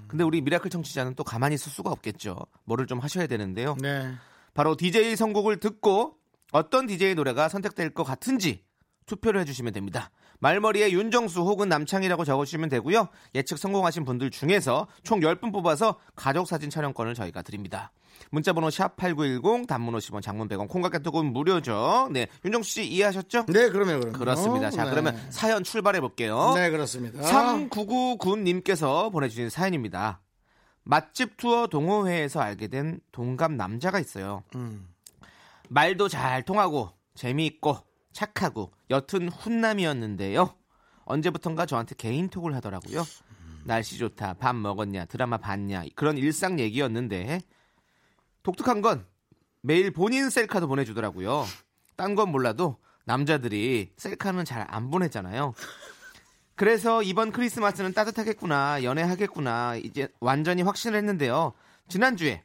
근데 0.08 0.24
우리 0.24 0.40
미라클 0.40 0.70
청취자는 0.70 1.14
또 1.14 1.22
가만히 1.22 1.54
있을 1.54 1.70
수가 1.70 1.90
없겠죠. 1.90 2.36
뭐를 2.64 2.86
좀 2.86 2.98
하셔야 2.98 3.28
되는데요. 3.28 3.76
네. 3.80 4.12
바로 4.58 4.74
DJ 4.74 5.14
선곡을 5.14 5.58
듣고 5.58 6.16
어떤 6.50 6.88
DJ 6.88 7.14
노래가 7.14 7.48
선택될 7.48 7.94
것 7.94 8.02
같은지 8.02 8.64
투표를 9.06 9.40
해주시면 9.42 9.72
됩니다. 9.72 10.10
말머리에 10.40 10.90
윤정수 10.90 11.42
혹은 11.42 11.68
남창이라고 11.68 12.24
적어주시면 12.24 12.68
되고요. 12.68 13.06
예측 13.36 13.56
성공하신 13.56 14.04
분들 14.04 14.32
중에서 14.32 14.88
총 15.04 15.20
10분 15.20 15.52
뽑아서 15.52 16.00
가족사진 16.16 16.70
촬영권을 16.70 17.14
저희가 17.14 17.42
드립니다. 17.42 17.92
문자번호 18.32 18.66
샵8910 18.66 19.68
단문 19.68 19.94
50원 19.94 20.22
장문 20.22 20.48
100원 20.48 20.66
콩깍개톡은 20.68 21.26
무료죠. 21.32 22.08
네, 22.10 22.26
윤정수 22.44 22.68
씨 22.68 22.84
이해하셨죠? 22.84 23.46
네, 23.46 23.68
그러면 23.68 24.00
그럼. 24.00 24.12
그렇습니다. 24.12 24.70
자, 24.70 24.90
그러면 24.90 25.16
사연 25.30 25.62
출발해 25.62 26.00
볼게요. 26.00 26.54
네, 26.56 26.68
그렇습니다. 26.70 27.22
3999님께서 27.22 29.12
보내주신 29.12 29.50
사연입니다. 29.50 30.20
맛집 30.92 31.36
투어 31.36 31.66
동호회에서 31.66 32.40
알게 32.40 32.68
된 32.68 32.98
동갑 33.12 33.52
남자가 33.52 34.00
있어요. 34.00 34.42
음. 34.54 34.88
말도 35.68 36.08
잘 36.08 36.42
통하고 36.42 36.90
재미있고 37.14 37.76
착하고 38.12 38.72
여튼 38.88 39.28
훈남이었는데요. 39.28 40.54
언제부턴가 41.04 41.66
저한테 41.66 41.94
개인톡을 41.94 42.54
하더라고요. 42.54 43.04
날씨 43.64 43.98
좋다, 43.98 44.34
밥 44.34 44.56
먹었냐, 44.56 45.04
드라마 45.04 45.36
봤냐 45.36 45.84
그런 45.94 46.16
일상 46.16 46.58
얘기였는데 46.58 47.42
독특한 48.42 48.80
건 48.80 49.04
매일 49.60 49.90
본인 49.90 50.30
셀카도 50.30 50.68
보내주더라고요. 50.68 51.44
딴 51.96 52.14
건 52.14 52.30
몰라도 52.30 52.78
남자들이 53.04 53.92
셀카는 53.98 54.46
잘 54.46 54.64
안 54.70 54.90
보내잖아요. 54.90 55.52
그래서 56.58 57.04
이번 57.04 57.30
크리스마스는 57.30 57.92
따뜻하겠구나, 57.92 58.82
연애하겠구나, 58.82 59.76
이제 59.76 60.08
완전히 60.18 60.62
확신을 60.62 60.98
했는데요. 60.98 61.52
지난주에 61.86 62.42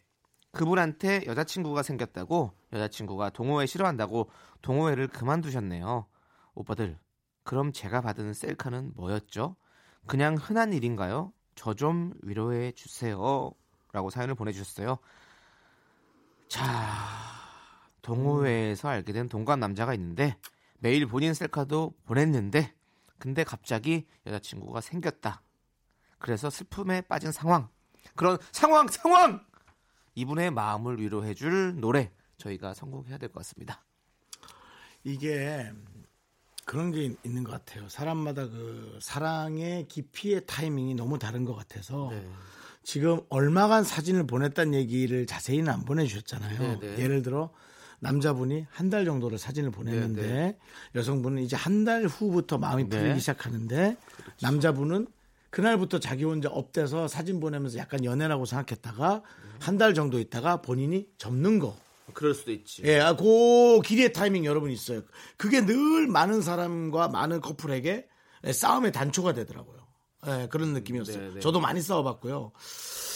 그분한테 0.52 1.24
여자친구가 1.26 1.82
생겼다고 1.82 2.54
여자친구가 2.74 3.32
동호회 3.32 3.66
싫어한다고 3.66 4.30
동호회를 4.62 5.08
그만두셨네요. 5.08 6.06
오빠들, 6.54 7.00
그럼 7.44 7.74
제가 7.74 8.02
받은 8.02 8.36
셀카는 8.36 8.92
뭐였죠? 8.94 9.56
그냥 10.06 10.36
흔한 10.36 10.74
일인가요? 10.74 11.34
저 11.56 11.74
좀 11.74 12.14
위로해 12.22 12.72
주세요. 12.74 13.50
라고 13.94 14.12
사연을 14.12 14.36
보내주셨어요. 14.36 15.00
자, 16.50 16.64
동호회에서 18.04 18.90
알게 18.90 19.12
된 19.12 19.28
동갑 19.28 19.58
남자가 19.58 19.96
있는데 19.96 20.38
매일 20.78 21.08
본인 21.08 21.34
셀카도 21.34 21.96
보냈는데 22.06 22.76
근데 23.24 23.46
갑자기 23.46 24.06
여자친구가 24.26 24.82
생겼다. 24.82 25.42
그래서 26.20 26.50
슬픔에 26.50 27.00
빠진 27.00 27.32
상황. 27.32 27.70
그런 28.16 28.38
상황, 28.52 28.90
상황! 28.90 29.46
이분의 30.14 30.52
마음을 30.52 31.00
위로해줄 31.00 31.80
노래 31.80 32.12
저희가 32.36 32.74
성공해야 32.74 33.18
될 33.18 33.30
것 33.30 33.36
같습니다. 33.36 33.82
이게 35.06 35.72
그런 36.66 36.92
게 36.92 37.16
있는 37.24 37.46
것 37.46 37.52
같아요. 37.52 37.88
사람마다 37.88 38.50
그 38.50 39.00
사랑의 39.02 39.88
깊이의 39.88 40.46
타이밍이 40.46 40.96
너무 40.96 41.18
다른 41.18 41.46
것 41.46 41.56
같아서 41.56 42.10
네. 42.12 42.30
지금 42.84 43.22
얼마간 43.30 43.86
사진을 43.86 44.28
보냈다는 44.28 44.74
얘기를 44.74 45.26
자세히는 45.26 45.72
안 45.72 45.86
보내주셨잖아요. 45.86 46.60
네, 46.60 46.80
네. 46.98 47.02
예를 47.02 47.22
들어 47.22 47.54
남자분이 48.04 48.66
한 48.70 48.90
달 48.90 49.06
정도를 49.06 49.38
사진을 49.38 49.72
보냈는데 49.72 50.22
네, 50.22 50.58
여성분은 50.96 51.42
이제 51.42 51.56
한 51.56 51.84
달 51.86 52.06
후부터 52.06 52.58
마음이 52.58 52.88
네. 52.90 52.90
풀리기 53.00 53.20
시작하는데 53.20 53.98
남자분은 54.42 55.08
그날부터 55.50 56.00
자기 56.00 56.24
혼자 56.24 56.50
up돼서 56.50 57.08
사진 57.08 57.40
보내면서 57.40 57.78
약간 57.78 58.04
연애라고 58.06 58.46
생각했다가 58.46 59.24
한달 59.60 59.94
정도 59.94 60.20
있다가 60.20 60.62
본인이 60.62 61.08
접는 61.18 61.60
거. 61.60 61.76
그럴 62.14 62.34
수도 62.34 62.52
있지. 62.52 62.82
예, 62.86 63.00
아, 63.00 63.16
그 63.16 63.80
길이의 63.84 64.14
타이밍 64.14 64.46
여러분 64.46 64.70
있어요. 64.72 65.02
그게 65.38 65.66
늘 65.66 66.08
많은 66.08 66.42
사람과 66.42 67.08
많은 67.08 67.40
커플에게 67.42 68.08
예, 68.46 68.52
싸움의 68.54 68.92
단초가 68.92 69.34
되더라고요. 69.34 69.78
예, 70.28 70.48
그런 70.50 70.74
느낌이었어요. 70.74 71.18
네, 71.30 71.34
네. 71.36 71.40
저도 71.40 71.60
많이 71.60 71.82
싸워봤고요. 71.82 72.52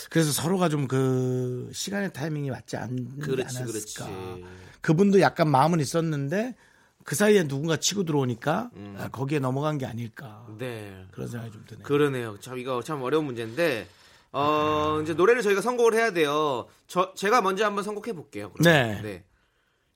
그래서 0.10 0.32
서로가 0.32 0.70
좀 0.70 0.88
그 0.88 1.70
시간의 1.74 2.14
타이밍이 2.14 2.50
맞지 2.50 2.78
그렇지, 3.22 3.58
않았을까. 3.58 4.06
그렇지. 4.12 4.46
그분도 4.82 5.20
약간 5.22 5.50
마음은 5.50 5.80
있었는데 5.80 6.56
그 7.04 7.16
사이에 7.16 7.48
누군가 7.48 7.78
치고 7.78 8.04
들어오니까 8.04 8.70
음. 8.76 8.96
아, 9.00 9.08
거기에 9.10 9.40
넘어간 9.40 9.78
게 9.78 9.86
아닐까. 9.86 10.46
네. 10.58 11.06
그런 11.12 11.28
생각이 11.28 11.52
좀 11.52 11.66
드네요. 11.68 11.84
그러네요. 11.84 12.40
참 12.40 12.58
이거 12.58 12.82
참 12.84 13.02
어려운 13.02 13.26
문제인데 13.26 13.88
어 14.32 15.00
이제 15.04 15.14
노래를 15.14 15.42
저희가 15.42 15.62
선곡을 15.62 15.94
해야 15.94 16.12
돼요. 16.12 16.68
저 16.88 17.14
제가 17.16 17.42
먼저 17.42 17.66
한번 17.66 17.84
선곡해 17.84 18.14
볼게요. 18.14 18.52
그러면. 18.56 19.02
네. 19.02 19.24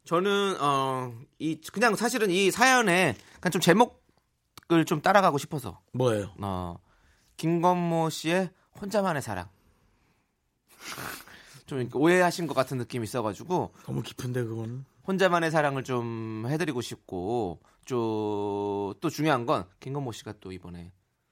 저는 0.05 0.57
어 0.59 1.13
이 1.39 1.59
그냥 1.73 1.95
사실은 1.95 2.29
이 2.29 2.51
사연에 2.51 3.15
그냥 3.39 3.51
좀 3.51 3.61
제목을 3.61 4.85
좀 4.85 5.01
따라가고 5.01 5.37
싶어서 5.37 5.79
뭐예요? 5.93 6.31
어 6.39 6.77
김건모 7.37 8.09
씨의 8.09 8.49
혼자만의 8.79 9.21
사랑. 9.21 9.47
좀 11.65 11.89
오해하신 11.93 12.47
것 12.47 12.53
같은 12.53 12.77
느낌이 12.77 13.03
있어가지고 13.05 13.71
너무 13.85 14.01
깊은데 14.01 14.43
그거는. 14.43 14.85
혼자만의 15.07 15.51
사랑을 15.51 15.83
좀 15.83 16.45
해드리고 16.47 16.81
싶고 16.81 17.59
좀 17.85 18.81
또 19.01 19.09
중요한 19.09 19.45
건 19.45 19.65
김건모 19.79 20.11
씨가 20.11 20.35
또 20.39 20.51
이번에 20.51 20.91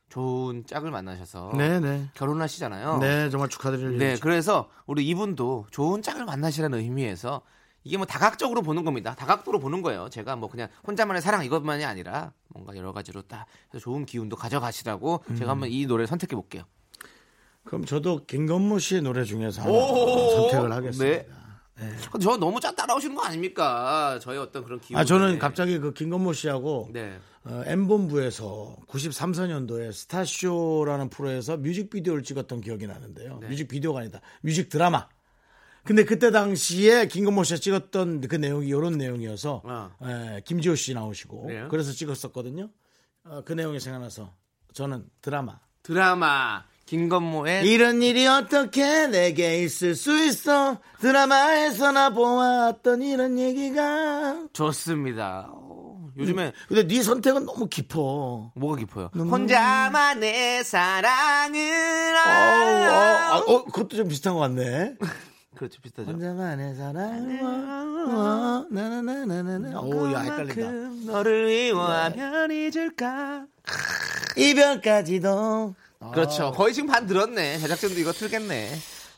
좋은 0.09 0.65
짝을 0.65 0.89
만나셔서 0.91 1.51
네네. 1.55 2.09
결혼하시잖아요. 2.15 2.97
네, 2.97 3.29
정말 3.29 3.49
축하드릴 3.49 3.97
네. 3.97 4.17
그래서 4.19 4.69
우리 4.87 5.07
이분도 5.07 5.67
좋은 5.71 6.01
짝을 6.01 6.25
만나시라는 6.25 6.79
의미에서 6.79 7.41
이게 7.83 7.97
뭐 7.97 8.05
다각적으로 8.05 8.61
보는 8.61 8.83
겁니다. 8.83 9.15
다각도로 9.15 9.59
보는 9.59 9.81
거예요. 9.81 10.09
제가 10.09 10.35
뭐 10.35 10.49
그냥 10.49 10.67
혼자만의 10.85 11.21
사랑 11.21 11.45
이것만이 11.45 11.85
아니라 11.85 12.33
뭔가 12.49 12.75
여러 12.75 12.91
가지로 12.91 13.21
딱 13.21 13.45
좋은 13.79 14.05
기운도 14.05 14.35
가져가시라고 14.35 15.23
음. 15.29 15.35
제가 15.35 15.51
한번 15.51 15.69
이 15.69 15.85
노래를 15.85 16.07
선택해 16.07 16.35
볼게요. 16.35 16.63
그럼 17.69 17.85
저도 17.85 18.25
김건모 18.25 18.79
씨의 18.79 19.03
노래 19.03 19.23
중에서 19.23 19.61
하나 19.61 19.71
오! 19.71 20.31
선택을 20.31 20.71
하겠습니다. 20.71 21.23
네. 21.77 21.95
저 22.19 22.35
너무 22.35 22.59
짜 22.59 22.73
따라오시는 22.73 23.15
거 23.15 23.21
아닙니까? 23.21 24.17
저의 24.23 24.39
어떤 24.39 24.63
그런 24.63 24.81
기운. 24.81 24.99
아 24.99 25.05
저는 25.05 25.25
때문에. 25.27 25.39
갑자기 25.39 25.77
그 25.77 25.93
김건모 25.93 26.33
씨하고 26.33 26.89
네. 26.91 27.19
어, 27.43 27.61
M본부에서 27.67 28.75
93, 28.87 29.33
4년도에 29.33 29.93
스타쇼라는 29.93 31.11
프로에서 31.11 31.57
뮤직비디오를 31.57 32.23
찍었던 32.23 32.61
기억이 32.61 32.87
나는데요. 32.87 33.37
네. 33.39 33.49
뮤직비디오가 33.49 33.99
아니다. 33.99 34.19
뮤직 34.41 34.69
드라마. 34.69 35.07
근데 35.83 36.05
그때 36.05 36.31
당시에 36.31 37.07
김건모 37.07 37.43
씨가 37.43 37.59
찍었던 37.59 38.21
그 38.21 38.35
내용이 38.35 38.67
이런 38.67 38.97
내용이어서 38.97 39.61
아. 39.63 39.91
에, 40.01 40.41
김지호 40.43 40.73
씨 40.73 40.95
나오시고 40.95 41.45
네. 41.49 41.67
그래서 41.69 41.91
찍었었거든요. 41.91 42.67
어, 43.25 43.43
그 43.45 43.53
내용이 43.53 43.79
생각나서 43.79 44.33
저는 44.73 45.05
드라마. 45.21 45.59
드라마 45.83 46.63
김건모의 46.89 47.67
이런 47.67 48.01
일이 48.01 48.25
어떻게 48.25 49.05
내게 49.05 49.59
있을 49.61 49.93
수 49.93 50.11
있어 50.25 50.79
드라마에서나 50.99 52.09
보았던 52.09 53.03
이런 53.03 53.37
얘기가 53.37 54.47
좋습니다. 54.53 55.49
어, 55.53 56.09
요즘에 56.17 56.51
근데 56.67 56.87
네 56.87 57.03
선택은 57.03 57.45
너무 57.45 57.67
깊어 57.69 58.51
뭐가 58.55 58.77
깊어요? 58.77 59.11
너무- 59.13 59.29
혼자만의 59.29 60.63
사랑을 60.63 62.15
어, 62.25 62.31
어, 62.89 63.53
어, 63.53 63.65
그것도 63.65 63.89
좀 63.95 64.07
비슷한 64.07 64.33
것 64.33 64.39
같네. 64.39 64.95
그렇죠, 65.55 65.79
비슷하죠. 65.83 66.09
혼자만의 66.09 66.73
사랑과 66.73 68.65
나나나나나나. 68.71 69.79
오, 69.81 70.11
야 70.11 70.21
헷갈린다. 70.21 70.55
그만큼 70.55 71.05
너를 71.05 71.45
미워하면 71.45 72.49
잊을까? 72.49 73.45
이별까지도. 74.35 75.75
그렇죠. 76.09 76.51
거의 76.51 76.73
지금 76.73 76.87
반 76.87 77.05
들었네. 77.05 77.57
제작진도 77.59 77.99
이거 77.99 78.11
틀겠네. 78.13 78.71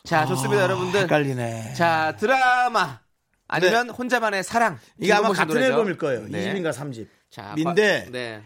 자, 0.04 0.26
좋습니다, 0.26 0.64
여러분들. 0.64 1.00
아, 1.00 1.04
헷갈리네. 1.04 1.74
자, 1.76 2.16
드라마 2.20 3.00
아니면 3.48 3.90
혼자만의 3.92 4.44
사랑. 4.44 4.80
이게 5.00 5.14
아마 5.14 5.30
같은 5.30 5.48
노래죠. 5.54 5.74
앨범일 5.74 5.98
거예요. 5.98 6.26
네. 6.28 6.52
2집인가 6.54 6.74
3집. 6.74 7.08
자, 7.30 7.54
과- 7.64 7.74
네. 7.76 8.42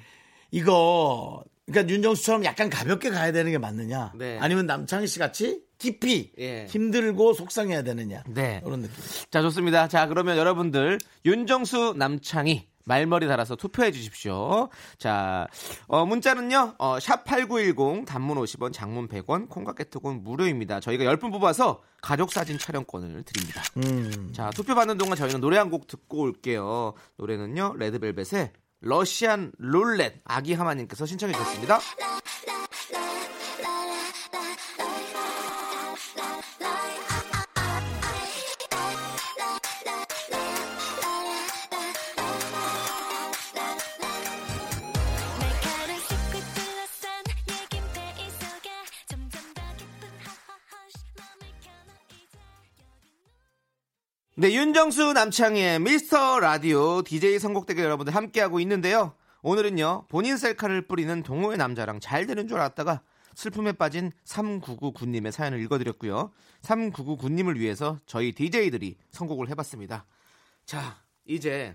이거 0.51 1.43
그러니까 1.65 1.93
윤정수처럼 1.93 2.43
약간 2.45 2.69
가볍게 2.69 3.09
가야 3.09 3.31
되는 3.31 3.51
게 3.51 3.57
맞느냐? 3.57 4.11
네. 4.15 4.37
아니면 4.41 4.65
남창희 4.67 5.07
씨 5.07 5.17
같이 5.17 5.61
깊이 5.77 6.31
예. 6.37 6.65
힘들고 6.69 7.33
속상해야 7.33 7.81
되느냐? 7.83 8.23
네. 8.27 8.61
그런 8.63 8.81
느낌. 8.81 8.95
자, 9.31 9.41
좋습니다. 9.41 9.87
자, 9.87 10.07
그러면 10.07 10.37
여러분들 10.37 10.99
윤정수 11.25 11.95
남창희 11.97 12.67
말머리 12.85 13.27
달아서 13.27 13.55
투표해 13.55 13.91
주십시오. 13.91 14.69
자, 14.97 15.47
어, 15.87 16.05
문자는요, 16.05 16.75
어, 16.77 16.97
샵8910 16.99 18.05
단문 18.05 18.37
50원, 18.37 18.71
장문 18.73 19.07
100원, 19.07 19.49
콩깍개톡은 19.49 20.23
무료입니다. 20.23 20.79
저희가 20.79 21.03
10분 21.15 21.31
뽑아서 21.31 21.81
가족 22.01 22.31
사진 22.31 22.57
촬영권을 22.57 23.23
드립니다. 23.23 23.63
음. 23.77 24.31
자, 24.33 24.49
투표 24.51 24.75
받는 24.75 24.97
동안 24.97 25.17
저희는 25.17 25.41
노래 25.41 25.57
한 25.57 25.65
곡 25.69 25.87
듣고 25.87 26.19
올게요. 26.19 26.93
노래는요, 27.17 27.73
레드벨벳의 27.77 28.51
러시안 28.81 29.51
룰렛 29.57 30.21
아기 30.25 30.53
하마님께서 30.53 31.07
신청해 31.07 31.33
주셨습니다. 31.33 31.79
네, 54.37 54.53
윤정수 54.53 55.13
남창희의 55.13 55.79
미스터 55.79 56.41
라디오 56.41 57.01
DJ 57.03 57.39
선곡대결 57.39 57.85
여러분들 57.85 58.13
함께하고 58.13 58.59
있는데요. 58.59 59.15
오늘은요, 59.43 60.07
본인 60.09 60.35
셀카를 60.35 60.87
뿌리는 60.87 61.23
동호회 61.23 61.55
남자랑 61.55 62.01
잘 62.01 62.27
되는 62.27 62.45
줄 62.45 62.57
알았다가 62.57 63.01
슬픔에 63.33 63.71
빠진 63.71 64.11
3999님의 64.25 65.31
사연을 65.31 65.61
읽어드렸고요. 65.61 66.33
3999님을 66.63 67.57
위해서 67.59 67.97
저희 68.05 68.33
DJ들이 68.33 68.97
선곡을 69.11 69.47
해봤습니다. 69.51 70.05
자, 70.65 70.97
이제 71.23 71.73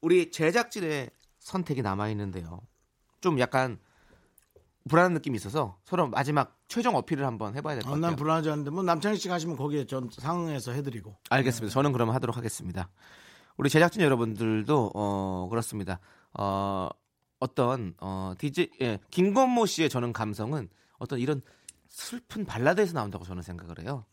우리 0.00 0.30
제작진의 0.30 1.10
선택이 1.40 1.82
남아있는데요. 1.82 2.60
좀 3.20 3.40
약간 3.40 3.80
불안한 4.88 5.14
느낌이 5.14 5.34
있어서 5.34 5.80
서로 5.82 6.06
마지막 6.06 6.55
최종 6.68 6.96
어필을 6.96 7.24
한번 7.24 7.54
해봐야 7.54 7.76
될것 7.76 7.90
어, 7.90 7.94
같아요. 7.94 8.10
난 8.10 8.16
불안하지 8.16 8.50
않은데 8.50 8.70
뭐 8.70 8.82
남창희 8.82 9.16
씨가 9.18 9.34
하시면 9.34 9.56
거기에 9.56 9.86
전 9.86 10.08
상응해서 10.12 10.72
해드리고. 10.72 11.16
알겠습니다. 11.30 11.72
저는 11.72 11.92
그럼 11.92 12.10
하도록 12.10 12.36
하겠습니다. 12.36 12.88
우리 13.56 13.70
제작진 13.70 14.02
여러분들도 14.02 14.90
어 14.94 15.46
그렇습니다. 15.48 16.00
어 16.34 16.88
어떤 17.38 17.94
어 18.00 18.34
DJ 18.38 18.70
예, 18.82 18.98
김건모 19.10 19.66
씨의 19.66 19.88
저는 19.88 20.12
감성은 20.12 20.68
어떤 20.98 21.18
이런 21.20 21.40
슬픈 21.88 22.44
발라드에서 22.44 22.92
나온다고 22.94 23.24
저는 23.24 23.42
생각을 23.42 23.80
해요. 23.82 24.04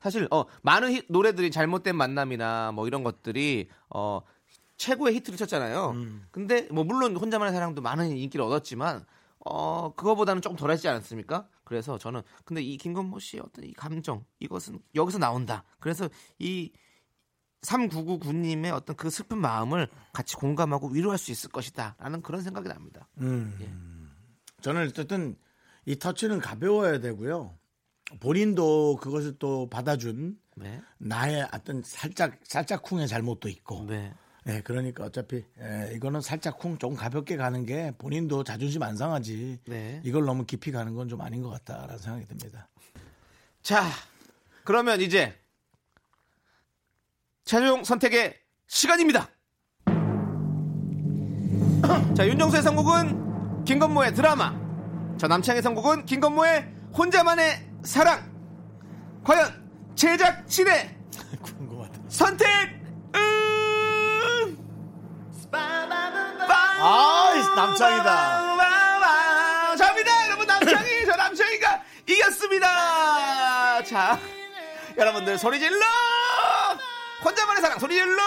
사실 0.00 0.28
어 0.30 0.44
많은 0.62 0.92
히- 0.92 1.02
노래들이 1.08 1.50
잘못된 1.50 1.96
만남이나 1.96 2.72
뭐 2.72 2.86
이런 2.86 3.02
것들이 3.02 3.68
어 3.90 4.20
최고의 4.76 5.14
히트를 5.16 5.36
쳤잖아요. 5.38 5.96
근데 6.30 6.68
뭐 6.70 6.84
물론 6.84 7.16
혼자만의 7.16 7.54
사랑도 7.54 7.80
많은 7.82 8.16
인기를 8.16 8.44
얻었지만 8.44 9.04
어 9.44 9.92
그거보다는 9.94 10.40
조금 10.40 10.56
덜했지 10.56 10.88
않습니까? 10.88 11.48
그래서 11.64 11.98
저는 11.98 12.22
근데 12.44 12.62
이 12.62 12.76
김건모 12.76 13.18
씨의 13.18 13.42
어떤 13.44 13.64
이 13.64 13.72
감정 13.72 14.24
이것은 14.40 14.80
여기서 14.94 15.18
나온다. 15.18 15.64
그래서 15.80 16.08
이 16.38 16.70
3999님의 17.62 18.72
어떤 18.72 18.96
그 18.96 19.10
슬픈 19.10 19.38
마음을 19.38 19.88
같이 20.12 20.36
공감하고 20.36 20.88
위로할 20.88 21.18
수 21.18 21.30
있을 21.30 21.50
것이다. 21.50 21.96
라는 21.98 22.22
그런 22.22 22.42
생각이 22.42 22.68
납니다. 22.68 23.08
음. 23.18 24.10
저는 24.60 24.88
어쨌든 24.88 25.36
이 25.86 25.96
터치는 25.96 26.40
가벼워야 26.40 27.00
되고요. 27.00 27.56
본인도 28.20 28.98
그것을 29.00 29.38
또 29.38 29.68
받아준 29.68 30.38
네. 30.54 30.82
나의 30.98 31.48
어떤 31.52 31.82
살짝 31.82 32.38
살짝 32.44 32.82
쿵의 32.82 33.08
잘못도 33.08 33.48
있고. 33.48 33.86
네. 33.88 34.14
네, 34.44 34.60
그러니까 34.62 35.04
어차피 35.04 35.44
예, 35.60 35.92
이거는 35.94 36.20
살짝 36.20 36.58
쿵 36.58 36.76
조금 36.78 36.96
가볍게 36.96 37.36
가는 37.36 37.64
게 37.64 37.92
본인도 37.96 38.42
자존심 38.42 38.82
안 38.82 38.96
상하지. 38.96 39.60
네. 39.66 40.00
이걸 40.04 40.24
너무 40.24 40.44
깊이 40.44 40.72
가는 40.72 40.94
건 40.94 41.08
좀 41.08 41.20
아닌 41.20 41.42
것 41.42 41.50
같다라는 41.50 41.98
생각이 41.98 42.26
듭니다. 42.26 42.68
자, 43.62 43.84
그러면 44.64 45.00
이제 45.00 45.38
최종 47.44 47.84
선택의 47.84 48.34
시간입니다. 48.66 49.28
자, 52.16 52.26
윤정수의 52.26 52.62
선곡은 52.62 53.64
김건모의 53.64 54.14
드라마. 54.14 54.60
저 55.18 55.28
남창의 55.28 55.62
선곡은 55.62 56.06
김건모의 56.06 56.68
혼자만의 56.96 57.68
사랑. 57.84 58.32
과연 59.22 59.92
제작진의 59.94 60.96
궁금하다. 61.42 62.00
선택 62.08 62.81
아, 66.84 67.32
남창이다. 67.54 68.56
접니다 69.76 70.26
여러분. 70.26 70.46
남창이 70.46 71.04
저 71.06 71.14
남창이가 71.16 71.82
이겼습니다. 72.08 73.82
자 73.84 74.18
여러분들 74.96 75.38
소리 75.38 75.58
질러! 75.60 75.84
혼자만의 77.24 77.62
사랑 77.62 77.78
소리 77.78 77.94
질러! 77.94 78.20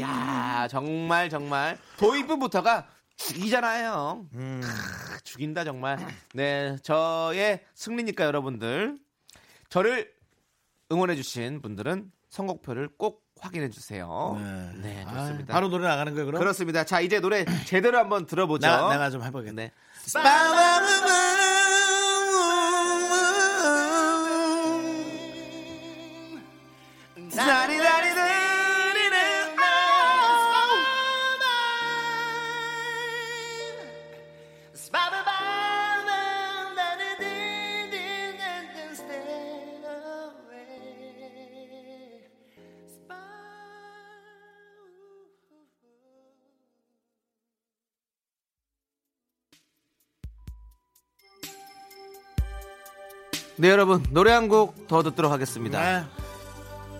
야 0.00 0.68
정말 0.70 1.28
정말. 1.30 1.78
도입부부터가 1.98 2.86
죽이잖아요. 3.16 4.26
크, 4.32 4.60
죽인다 5.24 5.64
정말. 5.64 5.98
네 6.34 6.76
저의 6.82 7.64
승리니까 7.74 8.24
여러분들. 8.24 8.96
저를 9.70 10.10
응원해주신 10.90 11.60
분들은 11.62 12.10
선곡표를 12.30 12.90
꼭 12.96 13.24
확인해 13.40 13.70
주세요 13.70 14.36
네, 14.82 15.04
아, 15.06 15.14
좋습니다 15.14 15.52
바로 15.52 15.68
노래 15.68 15.86
나가는 15.86 16.12
거예요, 16.12 16.26
그럼? 16.26 16.40
그렇습니다. 16.40 16.84
자, 16.84 17.00
이제 17.00 17.20
노래 17.20 17.44
제대로 17.66 17.98
한번 17.98 18.26
들어보죠. 18.26 18.66
나, 18.66 18.88
내가 18.90 19.10
좀 19.10 19.22
해보겠네. 19.22 19.54
네. 19.64 19.72
네, 53.58 53.70
여러분. 53.70 54.04
노래 54.10 54.32
한 54.32 54.48
곡 54.48 54.86
더 54.88 55.02
듣도록 55.02 55.30
하겠습니다. 55.32 55.80
네. 55.80 56.04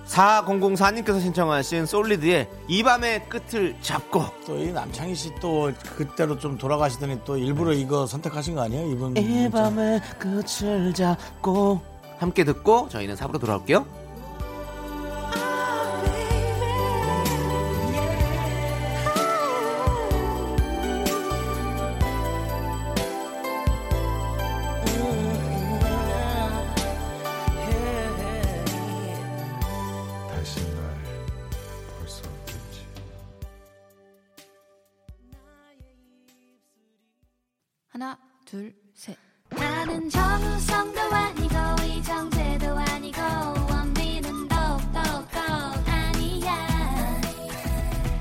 4004님께서 0.07 1.21
신청하신 1.21 1.85
솔리드의 1.87 2.49
이 2.69 2.83
밤의 2.83 3.29
끝을 3.29 3.77
잡고 3.83 4.25
또 4.47 4.57
이 4.57 4.73
남창희 4.73 5.15
씨 5.15 5.31
또 5.41 5.71
그때로 5.97 6.39
좀 6.39 6.57
돌아가시더니 6.57 7.21
또 7.27 7.37
일부러 7.37 7.73
이거 7.75 8.07
선택하신 8.07 8.55
거 8.55 8.63
아니에요? 8.63 8.91
이분. 8.91 9.17
이 9.19 9.51
밤의 9.51 10.01
끝을 10.19 10.93
잡고 10.95 11.81
함께 12.19 12.43
듣고 12.45 12.89
저희는 12.89 13.15
4부로 13.17 13.39
돌아올게요. 13.39 13.87
나는 40.09 40.11
정우성도 40.11 41.01
아니고 41.01 41.55
이정재도 41.85 42.79
아니고 42.79 43.21
원빈은 43.71 44.49
더욱더 44.49 44.99
아니야 45.87 47.21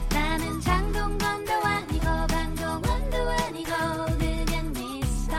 나는 0.10 0.60
장동건도 0.62 1.52
아니고 1.54 2.06
강동원도 2.28 3.18
아니고 3.18 3.72
그냥 4.18 4.74
미스터 4.74 5.36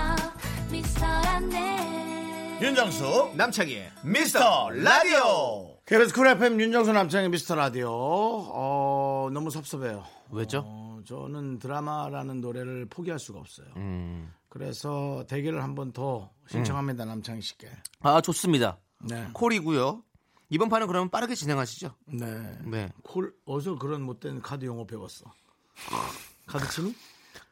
미스터란데 0.70 2.58
윤정수 2.62 3.32
남창희의 3.36 3.90
미스터 4.02 4.70
라디오. 4.70 5.76
KBS 5.86 6.14
쿨 6.14 6.28
FM 6.28 6.60
윤정수 6.60 6.92
남창희 6.92 7.28
미스터 7.28 7.54
라디오. 7.54 7.88
어, 7.90 9.30
너무 9.32 9.50
섭섭해요. 9.50 10.04
왜죠? 10.30 10.64
어, 10.66 11.00
저는 11.06 11.58
드라마라는 11.58 12.40
노래를 12.40 12.86
포기할 12.90 13.18
수가 13.18 13.38
없어요. 13.38 13.66
음. 13.76 14.32
그래서 14.48 15.24
대결을 15.28 15.62
한 15.62 15.74
번 15.74 15.92
더 15.92 16.30
신청합니다, 16.48 17.04
남창희 17.04 17.40
씨께. 17.42 17.68
아, 18.00 18.20
좋습니다. 18.20 18.78
네. 19.00 19.28
call이고요. 19.32 20.02
이번 20.50 20.68
판은 20.70 20.86
그러면 20.86 21.10
빠르게 21.10 21.34
진행하시죠. 21.34 21.94
네. 22.06 22.56
네. 22.64 22.88
call, 23.02 23.34
어디서 23.44 23.78
그런 23.78 24.00
못된 24.02 24.40
카드 24.40 24.64
용어 24.64 24.86
배웠어? 24.86 25.26
카드 26.46 26.68
치니? 26.70 26.94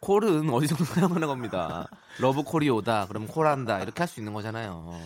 call은 0.00 0.48
어디서 0.50 0.76
사용하는 0.84 1.26
겁니다. 1.28 1.86
러브 2.18 2.42
콜이 2.42 2.68
오다. 2.70 3.06
그러면 3.08 3.28
call한다. 3.28 3.80
이렇게 3.82 4.00
할 4.02 4.08
수 4.08 4.20
있는 4.20 4.32
거잖아요. 4.32 4.98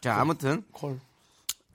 자, 0.00 0.16
아무튼 0.20 0.64
call. 0.72 0.98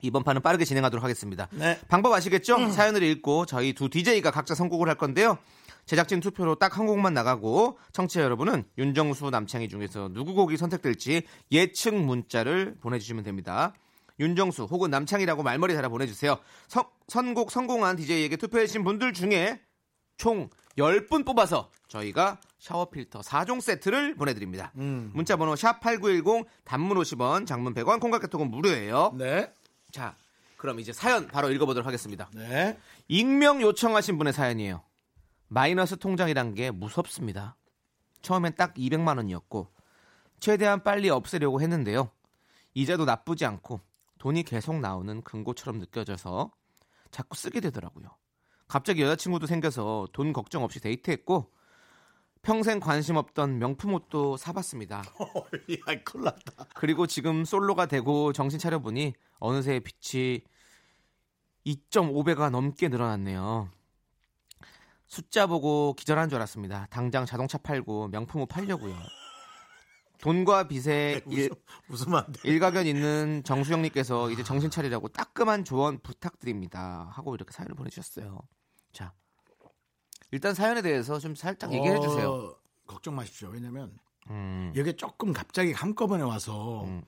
이번 0.02 0.24
판은 0.24 0.42
빠르게 0.42 0.64
진행하도록 0.64 1.02
하겠습니다. 1.02 1.48
네. 1.52 1.78
방법 1.88 2.12
아시겠죠? 2.12 2.70
사연을 2.72 3.02
읽고 3.04 3.46
저희 3.46 3.72
두 3.72 3.88
DJ가 3.88 4.30
각자 4.30 4.54
선곡을 4.54 4.88
할 4.88 4.96
건데요. 4.96 5.38
제작진 5.86 6.20
투표로 6.20 6.54
딱 6.56 6.78
한 6.78 6.86
곡만 6.86 7.12
나가고 7.12 7.78
청취자 7.92 8.22
여러분은 8.22 8.64
윤정수 8.78 9.28
남창희 9.30 9.68
중에서 9.68 10.08
누구 10.12 10.34
곡이 10.34 10.56
선택될지 10.56 11.22
예측 11.50 11.94
문자를 11.94 12.76
보내주시면 12.80 13.24
됩니다. 13.24 13.74
윤정수 14.20 14.64
혹은 14.64 14.90
남창희라고 14.90 15.42
말머리 15.42 15.74
달아 15.74 15.88
보내주세요. 15.88 16.38
선, 16.68 16.84
선곡 17.08 17.50
성공한 17.50 17.96
DJ에게 17.96 18.36
투표해주신 18.36 18.84
분들 18.84 19.12
중에 19.12 19.60
총 20.16 20.48
10분 20.78 21.26
뽑아서 21.26 21.70
저희가 21.88 22.40
샤워 22.58 22.88
필터 22.88 23.20
4종 23.20 23.60
세트를 23.60 24.14
보내드립니다. 24.14 24.70
문자 24.74 25.36
번호 25.36 25.54
샵8910 25.54 26.46
단문 26.64 26.96
50원 26.96 27.46
장문 27.46 27.74
100원 27.74 28.00
콩깍개톡은 28.00 28.50
무료예요. 28.50 29.14
네. 29.18 29.52
자 29.90 30.16
그럼 30.56 30.78
이제 30.78 30.92
사연 30.92 31.26
바로 31.26 31.50
읽어보도록 31.50 31.86
하겠습니다. 31.86 32.30
네. 32.34 32.78
익명 33.08 33.60
요청하신 33.60 34.16
분의 34.16 34.32
사연이에요. 34.32 34.82
마이너스 35.52 35.98
통장이란 35.98 36.54
게 36.54 36.70
무섭습니다. 36.70 37.58
처음엔 38.22 38.54
딱 38.56 38.72
200만 38.72 39.18
원이었고 39.18 39.70
최대한 40.40 40.82
빨리 40.82 41.10
없애려고 41.10 41.60
했는데요. 41.60 42.10
이자도 42.72 43.04
나쁘지 43.04 43.44
않고 43.44 43.82
돈이 44.16 44.44
계속 44.44 44.80
나오는 44.80 45.20
금고처럼 45.20 45.78
느껴져서 45.78 46.50
자꾸 47.10 47.36
쓰게 47.36 47.60
되더라고요. 47.60 48.16
갑자기 48.66 49.02
여자친구도 49.02 49.46
생겨서 49.46 50.08
돈 50.14 50.32
걱정 50.32 50.64
없이 50.64 50.80
데이트했고 50.80 51.52
평생 52.40 52.80
관심 52.80 53.16
없던 53.16 53.58
명품 53.58 53.92
옷도 53.92 54.38
사봤습니다. 54.38 55.02
야, 55.04 56.02
큰일 56.02 56.24
났다. 56.24 56.64
그리고 56.74 57.06
지금 57.06 57.44
솔로가 57.44 57.84
되고 57.84 58.32
정신 58.32 58.58
차려보니 58.58 59.12
어느새 59.38 59.80
빚이 59.80 60.44
2.5배가 61.66 62.48
넘게 62.48 62.88
늘어났네요. 62.88 63.68
숫자 65.12 65.46
보고 65.46 65.92
기절한 65.92 66.30
줄 66.30 66.36
알았습니다. 66.36 66.86
당장 66.88 67.26
자동차 67.26 67.58
팔고 67.58 68.08
명품 68.08 68.40
옷 68.40 68.46
팔려고요. 68.46 68.96
돈과 70.22 70.68
빚에 70.68 71.20
일. 71.28 71.50
일가견 72.44 72.86
있는 72.86 73.42
정수영님께서 73.44 74.30
이제 74.30 74.42
정신 74.42 74.70
차리라고 74.70 75.08
따끔한 75.08 75.66
조언 75.66 75.98
부탁드립니다. 75.98 77.10
하고 77.12 77.34
이렇게 77.34 77.52
사연을 77.52 77.74
보내주셨어요. 77.74 78.40
자, 78.94 79.12
일단 80.30 80.54
사연에 80.54 80.80
대해서 80.80 81.18
좀 81.18 81.34
살짝 81.34 81.74
얘기해 81.74 82.00
주세요. 82.00 82.32
어, 82.32 82.56
걱정 82.86 83.14
마십시오. 83.14 83.50
왜냐면 83.50 83.92
음, 84.30 84.72
이게 84.74 84.96
조금 84.96 85.34
갑자기 85.34 85.72
한꺼번에 85.72 86.22
와서 86.22 86.84
음. 86.84 87.02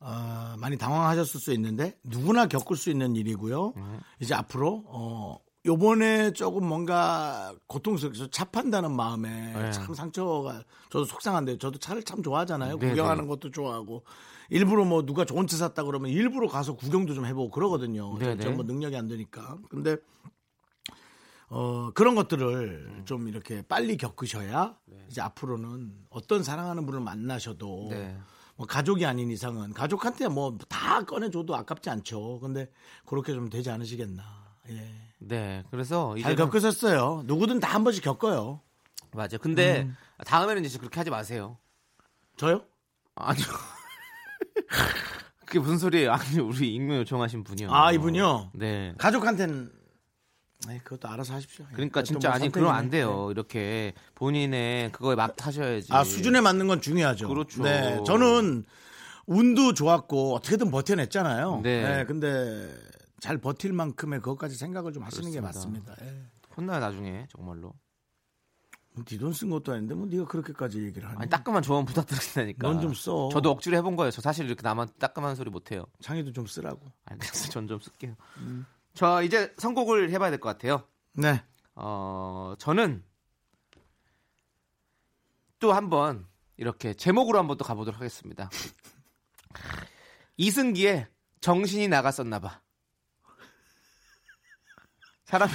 어, 0.00 0.56
많이 0.58 0.76
당황하셨을 0.76 1.38
수 1.38 1.52
있는데 1.52 1.96
누구나 2.02 2.46
겪을 2.48 2.76
수 2.76 2.90
있는 2.90 3.14
일이고요. 3.14 3.74
음. 3.76 4.00
이제 4.18 4.34
앞으로 4.34 4.82
어, 4.88 5.45
요번에 5.66 6.32
조금 6.32 6.66
뭔가 6.66 7.52
고통스럽게 7.66 8.30
차 8.30 8.44
판다는 8.44 8.94
마음에 8.94 9.52
네. 9.52 9.70
참 9.72 9.94
상처가 9.94 10.62
저도 10.90 11.04
속상한데 11.04 11.58
저도 11.58 11.78
차를 11.78 12.02
참 12.04 12.22
좋아하잖아요. 12.22 12.78
네, 12.78 12.88
구경하는 12.88 13.24
네. 13.24 13.28
것도 13.28 13.50
좋아하고 13.50 14.04
일부러 14.48 14.84
뭐 14.84 15.04
누가 15.04 15.24
좋은 15.24 15.46
차 15.48 15.56
샀다 15.56 15.82
그러면 15.82 16.10
일부러 16.10 16.46
가서 16.48 16.76
구경도 16.76 17.14
좀 17.14 17.26
해보고 17.26 17.50
그러거든요. 17.50 18.16
네, 18.18 18.36
저 18.38 18.50
네. 18.50 18.54
뭐 18.54 18.64
능력이 18.64 18.96
안 18.96 19.08
되니까. 19.08 19.58
근데 19.68 19.96
어, 21.48 21.90
그런 21.94 22.14
것들을 22.14 23.02
좀 23.04 23.28
이렇게 23.28 23.62
빨리 23.62 23.96
겪으셔야 23.96 24.76
이제 25.08 25.20
앞으로는 25.20 26.06
어떤 26.10 26.42
사랑하는 26.42 26.86
분을 26.86 27.00
만나셔도 27.00 27.88
네. 27.90 28.16
뭐 28.56 28.66
가족이 28.66 29.04
아닌 29.04 29.30
이상은 29.30 29.72
가족한테 29.72 30.28
뭐 30.28 30.56
다 30.68 31.02
꺼내줘도 31.04 31.54
아깝지 31.56 31.90
않죠. 31.90 32.38
근데 32.40 32.70
그렇게 33.04 33.32
좀 33.32 33.50
되지 33.50 33.70
않으시겠나. 33.70 34.22
예. 34.70 35.05
네. 35.18 35.64
그래서 35.70 36.14
잘 36.20 36.32
이제 36.32 36.42
겪으셨어요. 36.42 37.22
누구든 37.26 37.60
다 37.60 37.74
한 37.74 37.84
번씩 37.84 38.02
겪어요. 38.04 38.60
맞아. 39.12 39.38
근데 39.38 39.82
음. 39.82 39.96
다음에는 40.26 40.64
이제 40.64 40.78
그렇게 40.78 40.98
하지 41.00 41.10
마세요. 41.10 41.58
저요? 42.36 42.62
아니요. 43.14 43.46
그게 45.46 45.58
무슨 45.58 45.78
소리예요? 45.78 46.12
아니 46.12 46.38
우리 46.40 46.74
익명 46.74 46.98
요청하신 46.98 47.44
분이요. 47.44 47.72
아, 47.72 47.92
이분요? 47.92 48.50
네. 48.54 48.94
가족한테는 48.98 49.70
아이, 50.68 50.78
그것도 50.80 51.08
알아서 51.08 51.34
하십시오. 51.34 51.64
그러니까 51.72 52.00
또 52.00 52.04
진짜 52.06 52.28
뭐 52.28 52.34
아니 52.34 52.44
선택이네. 52.46 52.60
그러면 52.64 52.78
안 52.78 52.90
돼요. 52.90 53.28
이렇게 53.30 53.92
본인의 54.16 54.90
그거에 54.92 55.14
막 55.14 55.34
하셔야지. 55.40 55.92
아, 55.92 56.02
수준에 56.02 56.40
맞는 56.40 56.66
건 56.66 56.80
중요하죠. 56.80 57.28
그렇죠. 57.28 57.62
네, 57.62 58.00
저는 58.06 58.64
운도 59.26 59.74
좋았고 59.74 60.34
어떻게든 60.34 60.70
버텨냈잖아요. 60.70 61.60
네. 61.62 61.82
네. 61.98 62.04
근데 62.06 62.74
잘 63.20 63.38
버틸 63.38 63.72
만큼의 63.72 64.20
그것까지 64.20 64.56
생각을 64.56 64.92
좀 64.92 65.02
하시는 65.02 65.30
게 65.32 65.40
그렇습니다. 65.40 65.90
맞습니다. 65.92 66.06
예. 66.06 66.26
혼나요 66.56 66.80
나중에 66.80 67.26
정말로. 67.30 67.74
네돈 69.10 69.34
쓴 69.34 69.50
것도 69.50 69.72
아닌데 69.74 69.94
뭐 69.94 70.06
네가 70.06 70.24
그렇게까지 70.24 70.82
얘기를 70.82 71.06
하니? 71.08 71.18
아니 71.20 71.28
따끔한 71.30 71.62
조언 71.62 71.84
부탁드린다니까. 71.84 72.66
넌 72.66 72.80
좀 72.80 72.94
써. 72.94 73.28
저도 73.30 73.50
억지로 73.50 73.76
해본 73.76 73.94
거예요. 73.96 74.10
저 74.10 74.22
사실 74.22 74.46
이렇게 74.46 74.62
나만 74.62 74.88
따끔한 74.98 75.34
소리 75.36 75.50
못 75.50 75.70
해요. 75.70 75.84
창의도 76.00 76.32
좀 76.32 76.46
쓰라고. 76.46 76.90
알겠어. 77.04 77.48
전좀 77.52 77.80
쓸게요. 77.80 78.14
음. 78.38 78.64
저 78.94 79.22
이제 79.22 79.54
선곡을 79.58 80.10
해봐야 80.12 80.30
될 80.30 80.40
것 80.40 80.48
같아요. 80.48 80.84
네. 81.12 81.42
어, 81.74 82.54
저는 82.58 83.04
또 85.58 85.72
한번 85.74 86.26
이렇게 86.56 86.94
제목으로 86.94 87.38
한번 87.38 87.58
또 87.58 87.64
가보도록 87.66 88.00
하겠습니다. 88.00 88.48
이승기의 90.38 91.06
정신이 91.40 91.88
나갔었나봐. 91.88 92.60
사람이 95.26 95.52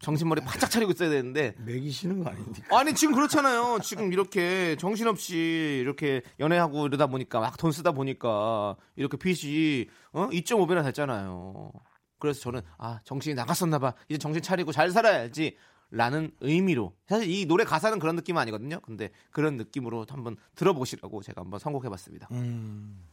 정신머리 0.00 0.40
바짝 0.42 0.70
차리고 0.70 0.92
있어야 0.92 1.10
되는데 1.10 1.54
매기시는 1.58 2.24
거 2.24 2.30
아닙니까? 2.30 2.78
아니 2.78 2.94
지금 2.94 3.14
그렇잖아요. 3.14 3.78
지금 3.82 4.10
이렇게 4.12 4.74
정신없이 4.76 5.78
이렇게 5.82 6.22
연애하고 6.40 6.86
이러다 6.86 7.06
보니까 7.08 7.38
막 7.40 7.56
돈 7.58 7.72
쓰다 7.72 7.92
보니까 7.92 8.74
이렇게 8.96 9.18
빚이 9.18 9.88
어? 10.12 10.28
2.5배나 10.28 10.82
됐잖아요. 10.84 11.72
그래서 12.18 12.40
저는 12.40 12.62
아 12.78 13.00
정신이 13.04 13.34
나갔었나 13.34 13.78
봐. 13.78 13.92
이제 14.08 14.16
정신 14.18 14.42
차리고 14.42 14.72
잘 14.72 14.90
살아야지. 14.90 15.56
라는 15.94 16.30
의미로 16.40 16.96
사실 17.06 17.30
이 17.30 17.44
노래 17.44 17.64
가사는 17.64 17.98
그런 17.98 18.16
느낌은 18.16 18.40
아니거든요. 18.40 18.80
근데 18.80 19.10
그런 19.30 19.58
느낌으로 19.58 20.06
한번 20.08 20.38
들어보시라고 20.54 21.20
제가 21.22 21.42
한번 21.42 21.60
선곡해봤습니다. 21.60 22.28
음. 22.30 23.04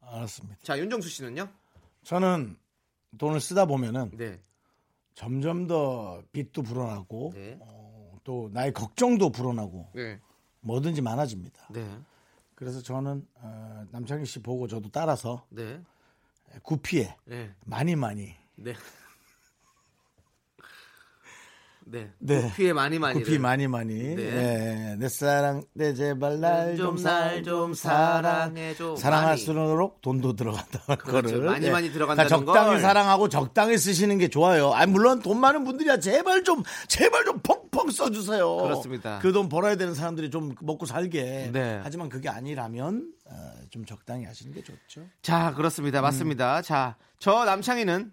알았습니다. 0.00 0.56
자 0.62 0.78
윤정수 0.78 1.10
씨는요? 1.10 1.46
저는 2.04 2.56
돈을 3.18 3.40
쓰다 3.42 3.66
보면은 3.66 4.12
네, 4.16 4.40
점점 5.16 5.66
더 5.66 6.22
빚도 6.30 6.62
불어나고 6.62 7.32
네, 7.34 7.56
어, 7.60 8.18
또 8.22 8.50
나의 8.52 8.72
걱정도 8.72 9.30
불어나고 9.32 9.88
네, 9.94 10.20
뭐든지 10.60 11.00
많아집니다. 11.00 11.68
네, 11.72 11.98
그래서 12.54 12.82
저는 12.82 13.26
어, 13.36 13.86
남창희 13.90 14.26
씨 14.26 14.40
보고 14.40 14.68
저도 14.68 14.90
따라서 14.92 15.46
네, 15.48 15.80
구피에 16.62 17.16
네, 17.24 17.50
많이 17.64 17.96
많이 17.96 18.34
네. 21.88 22.10
네. 22.18 22.40
네. 22.42 22.52
피해 22.56 22.72
많이 22.72 22.98
많이. 22.98 23.20
구피 23.22 23.38
많이 23.38 23.68
많이 23.68 23.94
네. 23.94 24.16
네. 24.16 24.96
내 24.98 25.08
사랑 25.08 25.62
내 25.72 25.94
제발 25.94 26.40
날좀살좀 26.40 27.74
사랑해줘. 27.74 28.96
사랑 28.96 29.20
사랑할수록 29.36 30.00
돈도 30.02 30.34
들어간다는 30.34 30.98
그렇죠. 30.98 31.28
거를 31.36 31.44
많이 31.50 31.66
예. 31.66 31.70
많이 31.70 31.92
들어간다는 31.92 32.28
그러니까 32.28 32.52
적당히 32.52 32.70
걸. 32.72 32.80
사랑하고 32.80 33.28
적당히 33.28 33.78
쓰시는 33.78 34.18
게 34.18 34.26
좋아요. 34.28 34.72
아니 34.72 34.90
물론 34.90 35.20
돈 35.20 35.38
많은 35.38 35.62
분들이야 35.64 35.98
제발 36.00 36.42
좀 36.42 36.62
제발 36.88 37.24
좀 37.24 37.38
펑펑 37.40 37.90
써주세요. 37.90 38.56
그렇습니다. 38.56 39.18
그 39.20 39.32
돈 39.36 39.48
벌어야 39.48 39.76
되는 39.76 39.94
사람들이 39.94 40.30
좀 40.30 40.54
먹고 40.62 40.86
살게. 40.86 41.50
네. 41.52 41.80
하지만 41.84 42.08
그게 42.08 42.28
아니라면 42.28 43.12
어, 43.30 43.52
좀 43.70 43.84
적당히 43.84 44.24
하시는 44.24 44.52
게 44.52 44.62
좋죠. 44.62 45.06
자, 45.22 45.52
그렇습니다. 45.54 46.00
음. 46.00 46.02
맞습니다. 46.02 46.62
자, 46.62 46.96
저 47.18 47.44
남창희는 47.44 48.10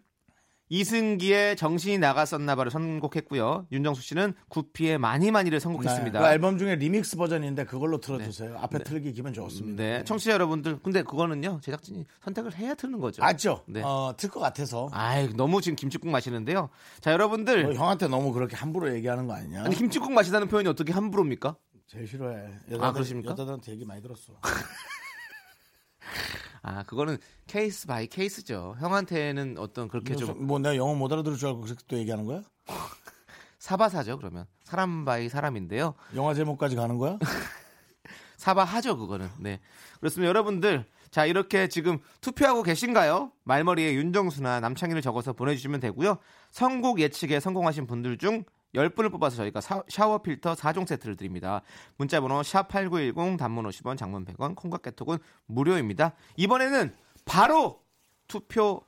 이승기의 0.73 1.55
정신이 1.55 1.99
나갔었나봐를 1.99 2.71
선곡했고요. 2.71 3.67
윤정수 3.71 4.01
씨는 4.01 4.33
구피의 4.49 4.97
많이 4.97 5.29
많이를 5.29 5.59
선곡했습니다. 5.59 6.19
그 6.19 6.25
앨범 6.25 6.57
중에 6.57 6.73
리믹스 6.73 7.15
버전인데 7.15 7.65
그걸로 7.65 7.99
틀어주세요. 7.99 8.57
앞에 8.57 8.79
틀기 8.79 9.13
기분 9.13 9.33
좋습니다. 9.33 9.83
네, 9.83 10.03
청취자 10.03 10.31
여러분들, 10.31 10.79
근데 10.81 11.03
그거는요 11.03 11.59
제작진이 11.61 12.05
선택을 12.23 12.55
해야 12.55 12.73
트는 12.73 12.99
거죠. 12.99 13.21
맞죠? 13.21 13.63
네. 13.67 13.83
어, 13.83 14.15
틀 14.17 14.31
것 14.31 14.39
같아서. 14.39 14.89
아이, 14.91 15.27
너무 15.35 15.61
지금 15.61 15.75
김치국 15.75 16.09
마시는데요. 16.09 16.69
자, 17.01 17.11
여러분들, 17.11 17.63
너 17.63 17.73
형한테 17.73 18.07
너무 18.07 18.33
그렇게 18.33 18.55
함부로 18.55 18.91
얘기하는 18.95 19.27
거 19.27 19.33
아니냐? 19.33 19.65
아니 19.65 19.75
김치국 19.75 20.11
마시다는 20.11 20.47
표현이 20.47 20.67
어떻게 20.69 20.91
함부로입니까? 20.91 21.55
제일 21.85 22.07
싫어해. 22.07 22.35
아, 22.35 22.49
여자들, 22.71 22.93
그러십니까? 22.93 23.31
여자들한테 23.31 23.73
얘기 23.73 23.85
많이 23.85 24.01
들었어. 24.01 24.33
아, 26.63 26.81
그거는 26.83 27.17
case 27.45 27.85
by 27.87 28.07
case죠. 28.07 28.75
형한테는 28.79 29.57
어떤 29.59 29.87
그렇게 29.89 30.15
좀 30.15 30.47
뭐 30.47 30.59
내가 30.59 30.75
영어 30.77 30.95
못 30.95 31.11
알아들을 31.11 31.37
줄 31.37 31.49
알고 31.49 31.61
그렇게 31.61 31.83
또 31.87 31.97
얘기하는 31.97 32.25
거야? 32.25 32.41
사바사죠. 33.59 34.17
그러면 34.17 34.45
사람 34.63 35.05
by 35.05 35.29
사람인데요. 35.29 35.93
영화 36.15 36.33
제목까지 36.33 36.75
가는 36.75 36.97
거야? 36.97 37.17
사바하죠, 38.37 38.97
그거는. 38.97 39.29
네. 39.39 39.59
그렇습니다. 39.99 40.27
여러분들, 40.29 40.85
자, 41.11 41.25
이렇게 41.25 41.67
지금 41.69 41.99
투표하고 42.21 42.63
계신가요? 42.63 43.31
말머리에 43.43 43.93
윤정수나 43.93 44.59
남창희를 44.59 45.01
적어서 45.01 45.31
보내주시면 45.33 45.79
되고요. 45.79 46.17
선곡 46.51 46.99
예측에 46.99 47.39
성공하신 47.39 47.87
분들 47.87 48.17
중 48.17 48.43
10분을 48.73 49.11
뽑아서 49.11 49.37
저희가 49.37 49.61
사- 49.61 49.83
샤워 49.87 50.19
필터 50.21 50.53
4종 50.55 50.87
세트를 50.87 51.15
드립니다. 51.15 51.61
문자 51.97 52.19
번호 52.19 52.41
샵8910 52.41 53.37
단문 53.37 53.65
50원, 53.67 53.97
장문 53.97 54.25
100원, 54.25 54.55
콩과 54.55 54.79
깨톡은 54.79 55.17
무료입니다. 55.45 56.13
이번에는 56.37 56.95
바로 57.25 57.81
투표 58.27 58.81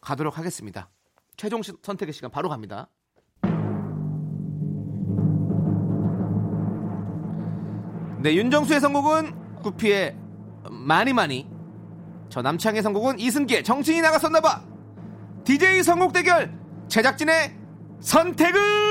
가도록 0.00 0.38
하겠습니다. 0.38 0.90
최종 1.36 1.62
시- 1.62 1.72
선택의 1.82 2.12
시간 2.12 2.30
바로 2.30 2.48
갑니다. 2.48 2.88
네, 8.22 8.34
윤정수의 8.34 8.80
선곡은 8.80 9.60
구피의 9.62 10.14
많이 10.70 11.12
많이. 11.12 11.48
저 12.28 12.42
남창의 12.42 12.82
선곡은 12.82 13.18
이승기의 13.18 13.64
정신이 13.64 14.00
나갔었나봐. 14.02 14.62
DJ 15.44 15.82
선곡 15.82 16.12
대결 16.12 16.52
제작진의 16.88 17.56
선택은 18.00 18.89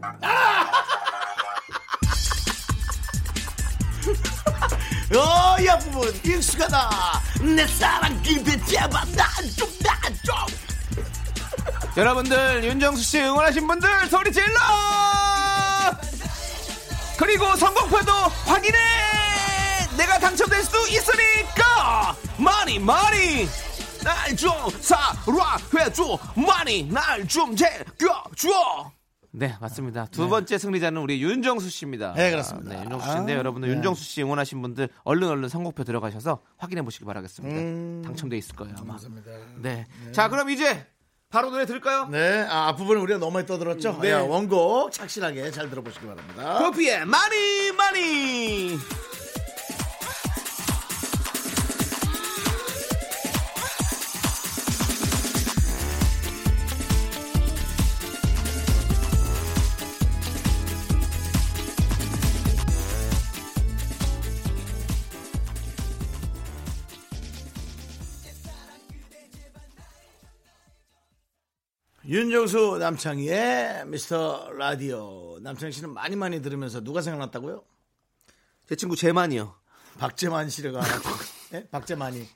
어, 5.16 5.56
이 5.58 5.66
부분 5.84 6.14
익숙하다. 6.24 7.20
내 7.56 7.66
사랑 7.66 8.22
기대 8.22 8.56
잡아 8.64 9.04
난좀 9.04 9.68
난좀 9.82 10.36
여러분들 11.96 12.62
윤정수 12.64 13.02
씨 13.02 13.18
응원하신 13.20 13.66
분들 13.66 14.06
소리 14.08 14.30
질러! 14.32 14.58
그리고 17.16 17.56
선곡표도 17.56 18.12
확인해! 18.46 18.78
내가 19.96 20.18
당첨될 20.18 20.62
수 20.62 20.76
있으니까! 20.90 22.14
많이 22.38 22.78
많이! 22.78 23.48
날 24.04 24.36
좀 24.36 24.52
사랑해줘! 24.80 26.18
많이 26.36 26.84
날 26.84 27.26
좀 27.26 27.56
제껴줘! 27.56 28.92
네 29.32 29.54
맞습니다. 29.60 30.06
두 30.06 30.28
번째 30.28 30.58
승리자는 30.58 31.00
우리 31.00 31.22
윤정수 31.22 31.70
씨입니다. 31.70 32.14
네, 32.16 32.30
그렇습니다. 32.30 32.74
네, 32.74 32.82
윤정수 32.82 33.10
씨인데 33.12 33.34
아, 33.34 33.36
여러분들 33.36 33.68
네. 33.68 33.74
윤정수 33.76 34.02
씨 34.02 34.22
응원하신 34.22 34.60
분들 34.60 34.88
얼른 35.04 35.28
얼른 35.28 35.48
선곡표 35.48 35.84
들어가셔서 35.84 36.40
확인해 36.56 36.82
보시기 36.82 37.04
바라겠습니다. 37.04 38.08
당첨돼 38.08 38.36
있을 38.38 38.56
거예요 38.56 38.74
아마. 38.80 38.96
네. 39.62 39.86
자 40.12 40.28
그럼 40.28 40.50
이제 40.50 40.84
바로 41.30 41.50
노래 41.50 41.64
들을까요? 41.64 42.08
네, 42.08 42.44
아, 42.50 42.68
앞부분은 42.68 43.00
우리가 43.02 43.20
너무 43.20 43.32
많이 43.32 43.46
떠들었죠? 43.46 43.98
네. 44.02 44.08
네. 44.08 44.12
원곡 44.14 44.90
착실하게 44.90 45.52
잘 45.52 45.70
들어보시기 45.70 46.04
바랍니다. 46.06 46.58
커피의 46.58 47.06
많이 47.06 47.70
많이 47.76 48.76
윤정수 72.10 72.78
남창희의 72.80 73.86
미스터 73.86 74.50
라디오. 74.58 75.38
남창희 75.42 75.70
씨는 75.72 75.94
많이 75.94 76.16
많이 76.16 76.42
들으면서 76.42 76.80
누가 76.80 77.02
생각났다고요? 77.02 77.62
제 78.68 78.74
친구 78.74 78.96
재만이요. 78.96 79.54
박재만 80.00 80.50
씨가 80.50 80.80
예? 81.54 81.68
박재만이 81.70 82.26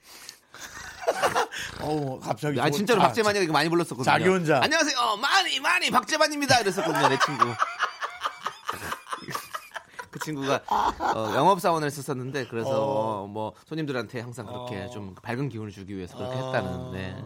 어 1.82 2.20
갑자기 2.20 2.60
아 2.60 2.70
저- 2.70 2.76
진짜로 2.76 3.00
자, 3.00 3.08
박재만이가 3.08 3.52
많이 3.52 3.68
불렀었거든요. 3.68 4.04
자기 4.04 4.28
혼자. 4.28 4.60
안녕하세요. 4.62 5.16
많이 5.16 5.58
많이 5.58 5.90
박재만입니다. 5.90 6.60
이랬었거든요. 6.60 7.08
내 7.08 7.18
친구. 7.18 7.44
그 10.12 10.18
친구가 10.20 10.62
어, 10.68 11.32
영업 11.34 11.60
사원을 11.60 11.86
했었는데 11.86 12.46
그래서 12.46 13.26
뭐 13.26 13.54
손님들한테 13.66 14.20
항상 14.20 14.46
그렇게 14.46 14.88
좀 14.90 15.16
밝은 15.16 15.48
기운을 15.48 15.72
주기 15.72 15.96
위해서 15.96 16.16
그렇게 16.16 16.36
했다는 16.36 16.92
네. 16.92 17.24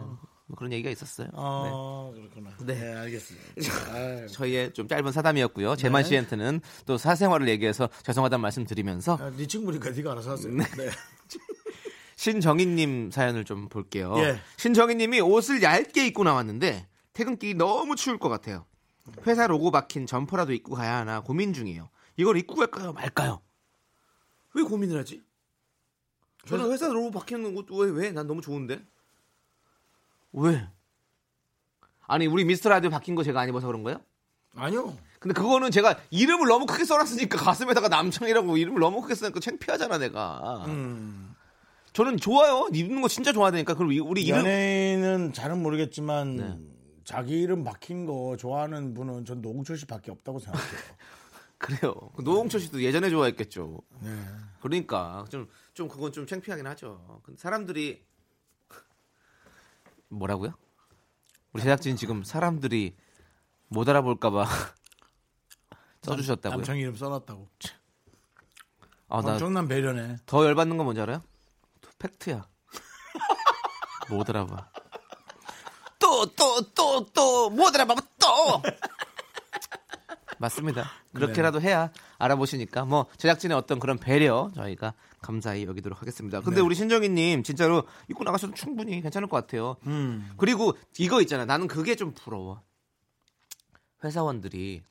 뭐 0.49 0.57
그런 0.57 0.73
얘기가 0.73 0.89
있었어요. 0.89 1.27
네. 1.27 1.33
아 1.35 2.11
그렇구나. 2.11 2.49
네, 2.65 2.93
알겠습니다. 2.95 3.93
아유. 3.93 4.27
저희의 4.29 4.73
좀 4.73 4.87
짧은 4.87 5.11
사담이었고요. 5.11 5.75
재만 5.75 6.03
씨한테는 6.03 6.61
또 6.87 6.97
사생활을 6.97 7.47
얘기해서 7.49 7.87
죄송하다는 8.03 8.41
말씀 8.41 8.65
드리면서 8.65 9.17
아, 9.21 9.29
네 9.29 9.45
친구니까 9.45 9.91
네가 9.91 10.11
알아서 10.13 10.31
하세요. 10.31 10.51
네. 10.51 10.65
신정희님 12.17 13.11
사연을 13.11 13.45
좀 13.45 13.69
볼게요. 13.69 14.15
예. 14.17 14.39
신정희님이 14.57 15.21
옷을 15.21 15.61
얇게 15.61 16.07
입고 16.07 16.23
나왔는데 16.23 16.87
퇴근길이 17.13 17.53
너무 17.53 17.95
추울 17.95 18.17
것 18.17 18.27
같아요. 18.27 18.65
회사 19.27 19.45
로고 19.45 19.69
박힌 19.69 20.07
점퍼라도 20.07 20.51
입고 20.53 20.73
가야 20.75 20.97
하나 20.97 21.21
고민 21.21 21.53
중이에요. 21.53 21.89
이걸 22.17 22.37
입고 22.37 22.55
갈까요, 22.55 22.91
말까요? 22.91 23.39
왜 24.55 24.63
고민을 24.63 24.97
하지? 24.99 25.21
저는 26.47 26.71
회사 26.71 26.87
로고 26.87 27.11
박히는 27.11 27.53
것도 27.53 27.75
왜 27.77 27.91
왜? 27.91 28.11
난 28.11 28.25
너무 28.25 28.41
좋은데. 28.41 28.81
왜? 30.33 30.67
아니 32.07 32.27
우리 32.27 32.43
미스터 32.45 32.69
라디오 32.69 32.89
박힌 32.89 33.15
거 33.15 33.23
제가 33.23 33.39
안 33.41 33.49
입어서 33.49 33.67
그런 33.67 33.83
거예요? 33.83 34.01
아니요. 34.55 34.95
근데 35.19 35.33
그거는 35.33 35.69
제가 35.71 35.99
이름을 36.09 36.47
너무 36.47 36.65
크게 36.65 36.85
써놨으니까 36.85 37.37
가슴에다가 37.37 37.87
남창이라고 37.89 38.57
이름을 38.57 38.79
너무 38.79 39.01
크게 39.01 39.15
써니까 39.15 39.39
창피하잖아 39.39 39.97
내가. 39.97 40.63
음. 40.67 41.35
저는 41.93 42.17
좋아요. 42.17 42.67
입는 42.73 43.01
거 43.01 43.07
진짜 43.07 43.31
좋아하니까. 43.33 43.75
이- 43.91 43.99
우리 43.99 44.23
이름 44.23 44.39
연예인은 44.39 45.33
잘은 45.33 45.61
모르겠지만 45.61 46.35
네. 46.35 46.57
자기 47.03 47.41
이름 47.41 47.63
박힌 47.63 48.05
거 48.05 48.37
좋아하는 48.37 48.93
분은 48.93 49.25
전 49.25 49.41
노홍철 49.41 49.77
씨밖에 49.77 50.11
없다고 50.11 50.39
생각해요. 50.39 50.69
그래요. 51.57 51.93
그 52.15 52.21
노홍철 52.21 52.61
씨도 52.61 52.81
예전에 52.81 53.09
좋아했겠죠. 53.09 53.81
네. 54.01 54.15
그러니까 54.61 55.25
좀좀 55.29 55.89
그건 55.89 56.11
좀 56.13 56.25
창피하긴 56.25 56.65
하죠. 56.67 57.21
근데 57.23 57.37
사람들이 57.39 58.01
뭐라고요? 60.09 60.53
우리 61.53 61.61
제작진 61.63 61.95
지금 61.95 62.23
사람들이 62.23 62.95
못 63.67 63.87
알아볼까봐 63.87 64.45
써주셨다고요. 66.01 66.57
남창 66.57 66.77
이름 66.77 66.95
써놨다고. 66.95 67.47
아, 69.09 69.21
나 69.21 69.33
엄청난 69.33 69.67
배려네. 69.67 70.17
더 70.25 70.45
열받는 70.45 70.77
건 70.77 70.85
뭔지 70.85 71.01
알아요? 71.01 71.23
팩트야. 71.97 72.47
못 74.09 74.29
알아봐. 74.29 74.71
또, 75.99 76.25
또, 76.35 76.61
또, 76.73 77.05
또, 77.13 77.49
못 77.49 77.73
알아봐, 77.75 77.95
또! 78.19 78.61
맞습니다. 80.39 80.89
그렇게라도 81.13 81.61
해야 81.61 81.91
알아보시니까 82.17 82.85
뭐 82.85 83.05
제작진의 83.17 83.55
어떤 83.57 83.79
그런 83.79 83.97
배려 83.97 84.49
저희가 84.55 84.93
감사히 85.21 85.65
여기도록 85.65 86.01
하겠습니다. 86.01 86.39
근데 86.41 86.61
우리 86.61 86.75
신정희님 86.75 87.43
진짜로 87.43 87.83
입고 88.09 88.23
나가셔도 88.23 88.53
충분히 88.53 89.01
괜찮을 89.01 89.27
것 89.27 89.35
같아요. 89.37 89.75
음. 89.85 90.31
그리고 90.37 90.77
이거 90.97 91.21
있잖아. 91.21 91.45
나는 91.45 91.67
그게 91.67 91.95
좀 91.95 92.13
부러워. 92.13 92.61
회사원들이 94.03 94.81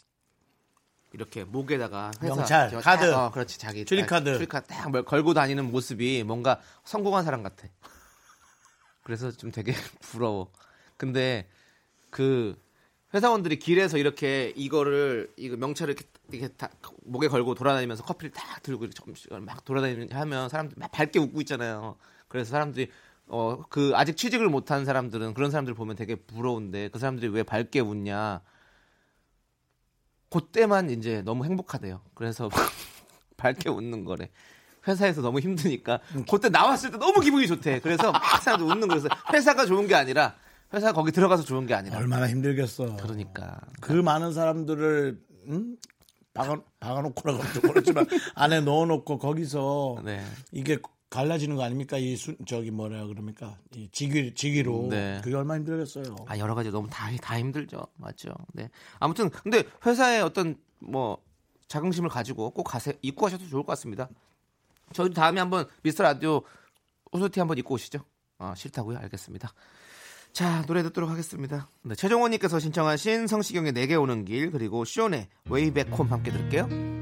이렇게 1.15 1.45
목에다가 1.45 2.11
회사 2.23 2.35
명찰, 2.35 2.71
저- 2.71 2.81
카드. 2.81 3.13
어, 3.15 3.31
그렇지 3.31 3.59
자기 3.59 3.85
출입 3.87 4.07
카드. 4.07 4.35
출입 4.35 4.51
카드 4.51 4.67
딱뭘 4.69 5.05
걸고 5.05 5.33
다니는 5.33 5.71
모습이 5.71 6.23
뭔가 6.25 6.61
성공한 6.85 7.25
사람 7.25 7.43
같아. 7.43 7.67
그래서 9.03 9.31
좀 9.31 9.51
되게 9.51 9.73
부러워. 10.03 10.53
근데 10.99 11.49
그 12.11 12.61
회사원들이 13.15 13.59
길에서 13.59 13.97
이렇게 13.97 14.53
이거를 14.55 15.33
이거 15.37 15.57
명찰을 15.57 15.95
이렇게, 15.95 16.09
이렇게 16.31 16.49
다 16.55 16.69
목에 17.05 17.29
걸고 17.29 17.55
돌아다니면서 17.55 18.05
커피를 18.05 18.33
딱 18.33 18.63
들고 18.63 18.85
이렇게 18.85 18.95
점심시간 18.95 19.45
막 19.45 19.65
돌아다니는 19.65 20.13
하면 20.13 20.49
사람들 20.49 20.77
막 20.79 20.91
밝게 20.93 21.19
웃고 21.19 21.41
있잖아요. 21.43 21.97
그래서 22.29 22.51
사람들이 22.51 22.91
어 23.29 23.63
그 23.69 23.93
아직 23.95 24.17
취직을 24.17 24.49
못한 24.49 24.85
사람들은 24.85 25.35
그런 25.35 25.51
사람들 25.51 25.75
보면 25.75 25.97
되게 25.97 26.15
부러운데 26.17 26.89
그 26.89 26.99
사람들이 26.99 27.29
왜 27.29 27.43
밝게 27.43 27.81
웃냐? 27.81 28.41
그때만 30.31 30.91
이제 30.91 31.23
너무 31.23 31.45
행복하대요. 31.45 32.03
그래서 32.15 32.49
밝게 33.37 33.71
웃는 33.71 34.05
거래. 34.05 34.31
회사에서 34.87 35.21
너무 35.21 35.41
힘드니까 35.41 36.01
그때 36.31 36.49
나왔을 36.49 36.91
때 36.91 36.99
너무 36.99 37.21
기분이 37.21 37.47
좋대. 37.47 37.81
그래서 37.81 38.13
막 38.13 38.43
사람들 38.43 38.67
웃는 38.67 38.89
거여서 38.89 39.09
회사가 39.33 39.67
좋은 39.67 39.87
게 39.87 39.95
아니라 39.95 40.35
회사 40.75 40.93
거기 40.93 41.13
들어가서 41.13 41.45
좋은 41.45 41.67
게 41.67 41.75
아니라. 41.75 41.97
얼마나 41.99 42.29
힘들겠어. 42.29 42.97
그러니까 42.97 43.61
그 43.81 43.93
많은 43.93 44.33
사람들을 44.33 45.21
음? 45.49 45.77
박아, 46.35 46.61
박아놓고라고 46.79 47.43
좀 47.55 47.63
그렇지만 47.73 48.07
안에 48.35 48.61
넣어놓고 48.61 49.19
거기서 49.19 50.03
네. 50.05 50.25
이게 50.53 50.79
갈라지는 51.11 51.57
거 51.57 51.63
아닙니까? 51.63 51.97
이 51.97 52.17
수, 52.17 52.37
저기 52.47 52.71
뭐라 52.71 53.07
그럽니까? 53.07 53.57
이 53.75 53.89
직위 53.93 54.35
직위로 54.35 54.89
네. 54.91 55.21
그게 55.25 55.35
얼마나 55.35 55.59
힘들겠어요. 55.61 56.17
아 56.27 56.39
여러 56.39 56.55
가지 56.55 56.71
너무 56.71 56.87
다 56.91 57.11
다 57.23 57.39
힘들죠. 57.39 57.81
맞죠. 57.97 58.31
네. 58.53 58.69
아무튼 59.01 59.31
근데 59.31 59.65
회사에 59.87 60.21
어떤 60.21 60.57
뭐 60.81 61.17
자긍심을 61.69 62.11
가지고 62.11 62.51
꼭 62.51 62.65
가세 62.65 62.93
입고 63.01 63.25
가셔도 63.25 63.47
좋을 63.49 63.63
것 63.63 63.69
같습니다. 63.69 64.09
저희도 64.93 65.15
다음에 65.15 65.41
한번 65.41 65.67
미스터 65.83 66.03
라디오 66.03 66.43
호소티 67.13 67.41
한번 67.41 67.57
입고 67.59 67.75
오시죠. 67.75 68.01
아 68.39 68.55
싫다고요? 68.55 68.99
알겠습니다. 68.99 69.53
자 70.39 70.63
노래 70.67 70.85
듣도록 70.85 71.11
하겠습니다. 71.11 71.69
네, 71.83 71.97
최종원님께서 71.97 72.61
신청하신 72.61 73.27
성시경의 73.27 73.73
내게 73.73 73.97
오는 73.97 74.25
길 74.25 74.53
그리고 74.53 74.85
쇼의 74.85 75.27
웨이백홈 75.51 76.13
함께 76.13 76.31
들을게요. 76.31 76.98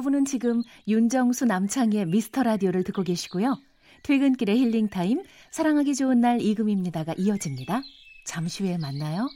여러분은 0.00 0.24
지금 0.24 0.62
윤정수 0.88 1.44
남창희의 1.44 2.06
미스터 2.06 2.42
라디오를 2.42 2.84
듣고 2.84 3.02
계시고요. 3.02 3.58
퇴근길의 4.02 4.56
힐링 4.58 4.88
타임, 4.88 5.22
사랑하기 5.50 5.94
좋은 5.94 6.22
날 6.22 6.40
이금입니다가 6.40 7.14
이어집니다. 7.18 7.82
잠시 8.24 8.62
후에 8.62 8.78
만나요. 8.78 9.28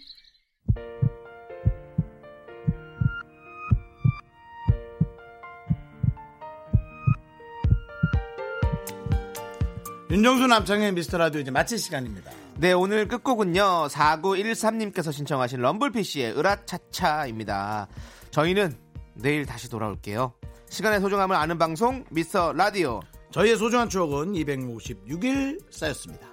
윤정수 10.10 10.46
남창의 10.46 10.94
미스터 10.94 11.18
라디오 11.18 11.42
이제 11.42 11.50
마칠 11.50 11.78
시간입니다. 11.78 12.30
네, 12.56 12.72
오늘 12.72 13.06
끝곡은요. 13.06 13.88
4913님께서 13.88 15.12
신청하신 15.12 15.60
럼블피쉬의 15.60 16.38
으라차차입니다. 16.38 17.88
저희는 18.30 18.74
내일 19.14 19.44
다시 19.44 19.68
돌아올게요. 19.68 20.32
시간의 20.74 21.00
소중함을 21.00 21.36
아는 21.36 21.56
방송 21.56 22.04
미스터 22.10 22.52
라디오. 22.52 22.98
저희의 23.30 23.56
소중한 23.56 23.88
추억은 23.88 24.32
256일 24.32 25.60
쌓였습니다. 25.70 26.28